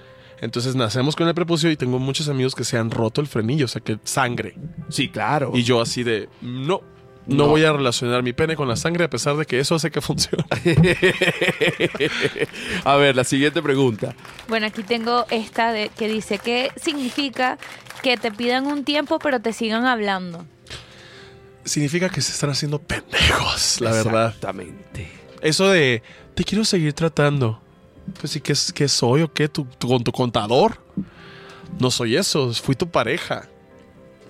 [0.41, 3.64] Entonces nacemos con el prepucio y tengo muchos amigos que se han roto el frenillo,
[3.64, 4.57] o sea, que sangre.
[4.89, 5.53] Sí, claro.
[5.55, 6.83] Y yo así de, no,
[7.27, 7.49] no, No.
[7.49, 10.01] voy a relacionar mi pene con la sangre a pesar de que eso hace que
[10.03, 10.45] funcione.
[12.85, 14.14] A ver, la siguiente pregunta.
[14.49, 17.59] Bueno, aquí tengo esta de, que dice, ¿qué significa
[18.03, 20.45] que te pidan un tiempo pero te sigan hablando?
[21.65, 24.27] Significa que se están haciendo pendejos, la verdad.
[24.29, 25.11] Exactamente.
[25.41, 26.03] Eso de,
[26.35, 27.61] te quiero seguir tratando.
[28.21, 28.55] Pues sí, ¿qué,
[28.89, 29.49] soy o qué?
[29.49, 30.79] ¿Tu, tu- con tu contador?
[31.79, 33.49] No soy eso, fui tu pareja.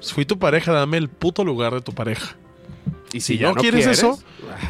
[0.00, 2.36] Fui tu pareja, dame el puto lugar de tu pareja.
[3.12, 4.18] Y Si no, quieres, eso,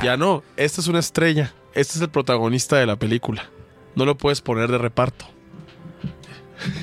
[0.03, 0.43] ya no.
[0.57, 1.53] Esta es una estrella.
[1.75, 3.51] Este es el protagonista de la película.
[3.95, 5.27] No lo puedes poner de reparto.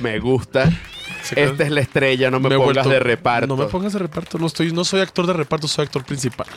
[0.01, 0.69] Me gusta.
[1.35, 3.47] Esta es la estrella, no me, pongas vuelto- de reparto.
[3.47, 4.37] No me pongas de reparto.
[4.37, 6.47] No, estoy, no soy actor de reparto, soy actor principal.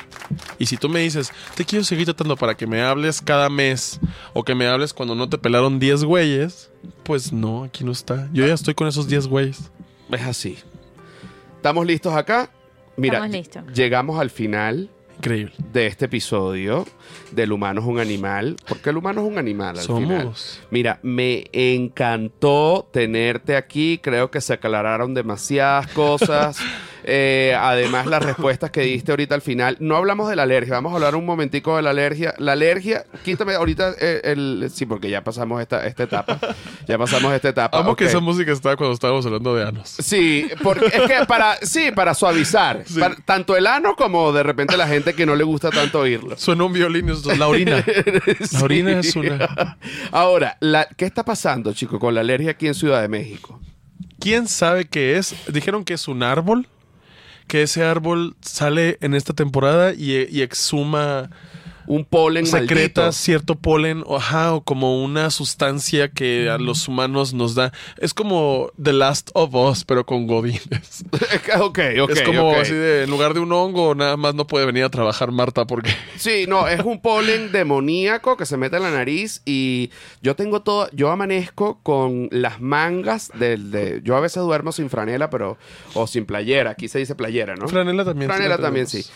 [0.58, 4.00] Y si tú me dices, te quiero seguir tratando para que me hables cada mes
[4.32, 6.70] o que me hables cuando no te pelaron 10 güeyes,
[7.02, 8.28] pues no, aquí no está.
[8.32, 9.70] Yo ya estoy con esos 10 güeyes.
[10.10, 10.58] Es así.
[11.56, 12.50] ¿Estamos listos acá?
[12.96, 13.62] Mira, Estamos listos.
[13.74, 15.54] llegamos al final Increíble.
[15.72, 16.86] de este episodio
[17.32, 18.56] del humano es un animal.
[18.68, 20.22] Porque el humano es un animal al final.
[20.22, 20.60] Somos.
[20.70, 23.98] Mira, me encantó tenerte aquí.
[24.02, 26.58] Creo que se aclararon demasiadas cosas.
[27.06, 29.76] Eh, además, las respuestas que diste ahorita al final.
[29.80, 30.74] No hablamos de la alergia.
[30.74, 32.34] Vamos a hablar un momentico de la alergia.
[32.38, 34.70] La alergia, quítame ahorita eh, el...
[34.72, 36.38] Sí, porque ya pasamos esta, esta etapa.
[36.88, 37.78] Ya pasamos esta etapa.
[37.78, 39.88] Amo que esa música estaba cuando estábamos hablando de anos.
[40.00, 42.82] Sí, porque es que para, sí, para suavizar.
[42.86, 42.98] Sí.
[43.00, 46.36] Para- tanto el ano como de repente la gente que no le gusta tanto oírlo.
[46.38, 47.84] Suena un violín nosotros, la orina.
[48.52, 49.76] La orina es una.
[50.10, 53.60] Ahora, la- ¿qué está pasando, chico, con la alergia aquí en Ciudad de México?
[54.20, 55.34] ¿Quién sabe qué es?
[55.52, 56.66] Dijeron que es un árbol.
[57.46, 61.30] Que ese árbol sale en esta temporada y, y exhuma
[61.86, 63.12] Un polen secreta maldito.
[63.12, 67.72] cierto polen o, ajá, o como una sustancia que a los humanos nos da.
[67.98, 71.04] Es como The Last of Us, pero con godines.
[71.60, 72.56] ok, ok, es como ok.
[72.58, 75.66] así de, en lugar de un hongo, nada más no puede venir a trabajar Marta
[75.66, 75.90] porque...
[76.16, 79.90] Sí, no, es un polen demoníaco que se mete en la nariz y
[80.22, 84.88] yo tengo todo, yo amanezco con las mangas del, de, yo a veces duermo sin
[84.88, 85.58] franela, pero,
[85.94, 87.68] o sin playera, aquí se dice playera, ¿no?
[87.68, 88.30] Franela también.
[88.30, 89.06] sí Franela la también, tenemos.
[89.06, 89.12] sí.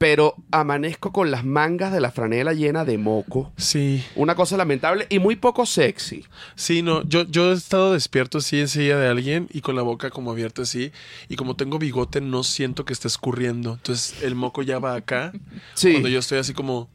[0.00, 3.52] Pero amanezco con las mangas de la franela llena de moco.
[3.58, 6.24] Sí, Una cosa lamentable y muy poco sexy.
[6.54, 7.02] sí, no.
[7.02, 10.30] Yo, yo he estado despierto así en silla de alguien y con la boca como
[10.30, 10.90] abierta así.
[11.28, 13.74] Y como tengo bigote, no siento que esté escurriendo.
[13.74, 15.32] Entonces el moco ya va acá.
[15.74, 15.90] Sí.
[15.92, 16.88] Cuando yo estoy así como.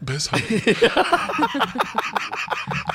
[0.00, 0.42] Bésame.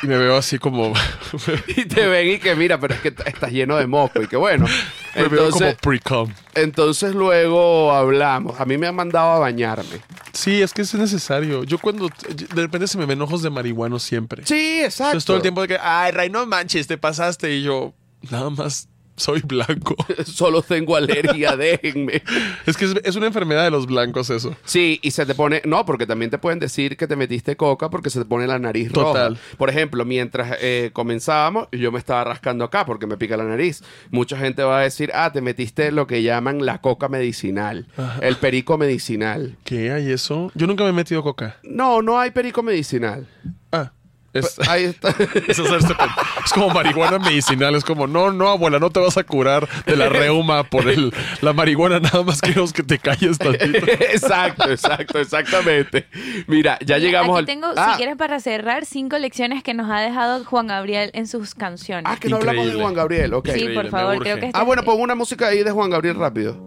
[0.03, 0.93] y me veo así como.
[1.67, 4.37] Y te ven y que mira, pero es que estás lleno de moco y que
[4.37, 4.65] bueno.
[5.15, 6.29] me veo como Entonces, pre-com.
[6.55, 8.59] entonces luego hablamos.
[8.59, 10.01] A mí me han mandado a bañarme.
[10.33, 11.63] Sí, es que es necesario.
[11.63, 12.09] Yo cuando.
[12.29, 14.45] De repente se me ven ojos de marihuano siempre.
[14.45, 15.11] Sí, exacto.
[15.11, 15.77] Entonces todo el tiempo de que.
[15.81, 17.55] Ay, Ray, no manches, te pasaste.
[17.55, 17.93] Y yo.
[18.29, 19.95] Nada más Soy blanco.
[20.25, 22.23] Solo tengo alergia, déjenme.
[22.65, 24.55] Es que es, es una enfermedad de los blancos eso.
[24.65, 25.61] Sí, y se te pone.
[25.65, 28.59] No, porque también te pueden decir que te metiste coca porque se te pone la
[28.59, 29.35] nariz Total.
[29.35, 29.41] roja.
[29.57, 33.83] Por ejemplo, mientras eh, comenzábamos, yo me estaba rascando acá porque me pica la nariz.
[34.09, 37.87] Mucha gente va a decir, ah, te metiste lo que llaman la coca medicinal,
[38.21, 39.57] el perico medicinal.
[39.63, 40.51] ¿Qué hay eso?
[40.55, 41.57] Yo nunca me he metido coca.
[41.63, 43.27] No, no hay perico medicinal.
[43.71, 43.91] Ah.
[44.33, 45.09] Es, Ahí está.
[45.47, 46.07] es hacerse pen-
[46.45, 47.75] es como marihuana medicinal.
[47.75, 51.13] Es como, no, no, abuela, no te vas a curar de la reuma por el,
[51.41, 51.99] la marihuana.
[51.99, 53.85] Nada más queremos que te calles tantito.
[53.87, 56.07] exacto, exacto, exactamente.
[56.47, 57.45] Mira, ya llegamos Aquí al.
[57.45, 61.27] tengo, ah, si quieres, para cerrar, cinco lecciones que nos ha dejado Juan Gabriel en
[61.27, 62.05] sus canciones.
[62.07, 62.73] ah, que no hablamos de.
[62.81, 63.45] Juan Gabriel, ok.
[63.47, 65.89] sí, increíble, por favor, creo que Ah, este- bueno, pon una música ahí de Juan
[65.89, 66.57] Gabriel rápido.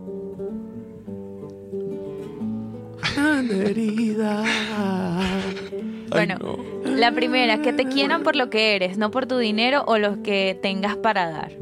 [6.08, 6.38] Bueno,
[6.84, 10.18] la primera, que te quieran por lo que eres, no por tu dinero o los
[10.18, 11.52] que tengas para dar.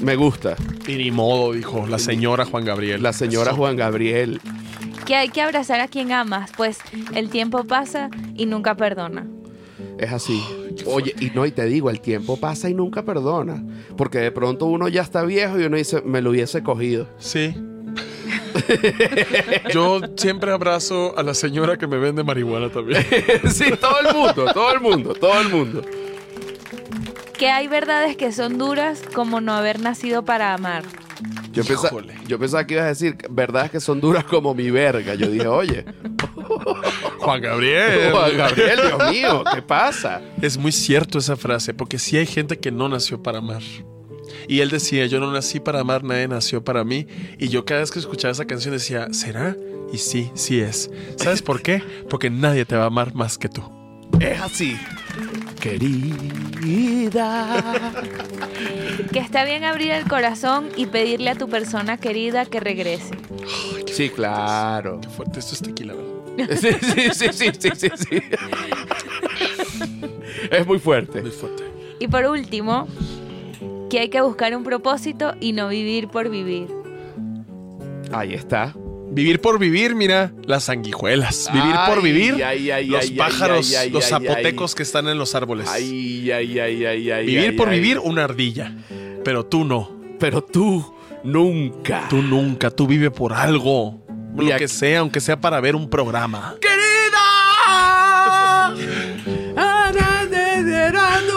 [0.00, 0.56] Me gusta.
[0.86, 3.02] Y ni modo, dijo la señora Juan Gabriel.
[3.02, 3.58] La señora Eso.
[3.58, 4.40] Juan Gabriel.
[5.06, 6.78] Que hay que abrazar a quien amas, pues
[7.14, 9.26] el tiempo pasa y nunca perdona.
[9.98, 10.42] Es así.
[10.86, 13.62] Oye, y no, y te digo, el tiempo pasa y nunca perdona.
[13.96, 17.08] Porque de pronto uno ya está viejo y uno dice, me lo hubiese cogido.
[17.18, 17.54] Sí.
[19.72, 23.04] Yo siempre abrazo a la señora que me vende marihuana también.
[23.52, 25.82] sí, todo el mundo, todo el mundo, todo el mundo.
[27.38, 30.84] Que hay verdades que son duras como no haber nacido para amar.
[31.52, 35.14] Yo, pensaba que ibas a decir, verdad que son duras como mi verga.
[35.14, 35.84] Yo dije, oye,
[37.18, 38.12] Juan Gabriel.
[38.12, 40.22] Juan Gabriel, Dios mío, ¿qué pasa?
[40.40, 43.62] Es muy cierto esa frase, porque sí hay gente que no nació para amar.
[44.48, 47.06] Y él decía, yo no nací para amar, nadie nació para mí.
[47.38, 49.56] Y yo cada vez que escuchaba esa canción decía, ¿será?
[49.92, 50.90] Y sí, sí es.
[51.16, 51.82] ¿Sabes por qué?
[52.08, 53.62] Porque nadie te va a amar más que tú.
[54.20, 54.78] Es así.
[55.60, 57.62] Querida.
[59.12, 63.10] Que está bien abrir el corazón y pedirle a tu persona querida que regrese.
[63.92, 65.00] Sí, claro.
[65.00, 66.12] Qué fuerte, esto es tequila, ¿verdad?
[66.56, 68.22] Sí, sí, sí, sí, sí, sí, sí.
[70.50, 71.20] Es muy fuerte.
[71.20, 71.64] Muy fuerte.
[71.98, 72.88] Y por último,
[73.92, 76.66] que hay que buscar un propósito y no vivir por vivir.
[78.10, 78.74] Ahí está.
[79.10, 81.50] Vivir por vivir, mira, las sanguijuelas.
[81.52, 85.08] Vivir por vivir, ay, ay, los ay, pájaros, ay, ay, los ay, zapotecos que están
[85.08, 85.68] en los árboles.
[85.68, 87.26] Ay, ay, ay, ay, ay.
[87.26, 87.80] vivir ay, por ay.
[87.80, 88.74] vivir, una ardilla.
[89.22, 89.90] Pero tú no.
[90.18, 92.06] Pero tú nunca.
[92.08, 92.70] Tú nunca.
[92.70, 94.02] Tú vive por algo.
[94.38, 96.54] Y Lo aquí- que sea, aunque sea para ver un programa.
[96.62, 96.81] ¡Querida!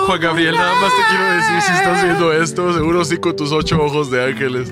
[0.06, 3.52] Juan Gabriel, nada más te quiero decir si estás viendo esto, seguro sí con tus
[3.52, 4.72] ocho ojos de ángeles.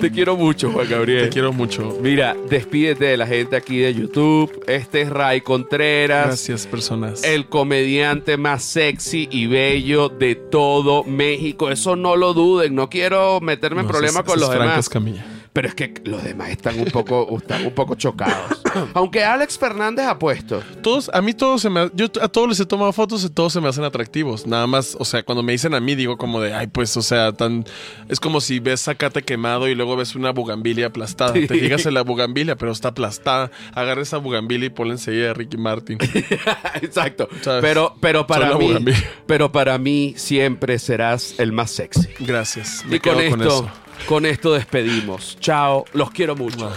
[0.00, 1.24] Te quiero mucho, Juan Gabriel.
[1.24, 1.98] Te quiero mucho.
[2.00, 4.50] Mira, despídete de la gente aquí de YouTube.
[4.66, 6.26] Este es Ray Contreras.
[6.26, 7.22] Gracias, personas.
[7.22, 11.70] El comediante más sexy y bello de todo México.
[11.70, 12.74] Eso no lo duden.
[12.74, 14.78] No quiero meterme en problemas con los demás.
[14.78, 15.39] Escamilla.
[15.52, 18.62] Pero es que los demás están un poco, están un poco chocados.
[18.94, 20.62] Aunque Alex Fernández ha puesto.
[20.80, 23.52] Todos, a mí todos se me, yo a todos les he tomado fotos y todos
[23.52, 24.46] se me hacen atractivos.
[24.46, 27.02] Nada más, o sea, cuando me dicen a mí digo como de, ay, pues, o
[27.02, 27.64] sea, tan,
[28.08, 31.32] es como si ves zacate quemado y luego ves una bugambilia aplastada.
[31.32, 31.48] Sí.
[31.48, 33.50] Te fijas en la bugambilia, pero está aplastada.
[33.74, 35.98] Agarra esa bugambilia y ponla enseguida a Ricky Martin.
[36.80, 37.28] Exacto.
[37.40, 37.62] ¿Sabes?
[37.62, 39.10] Pero, pero para mí, bugambilia.
[39.26, 42.08] pero para mí siempre serás el más sexy.
[42.20, 42.84] Gracias.
[42.86, 43.70] Me y con esto, con eso.
[44.06, 45.36] Con esto despedimos.
[45.40, 45.84] Chao.
[45.92, 46.70] Los quiero mucho.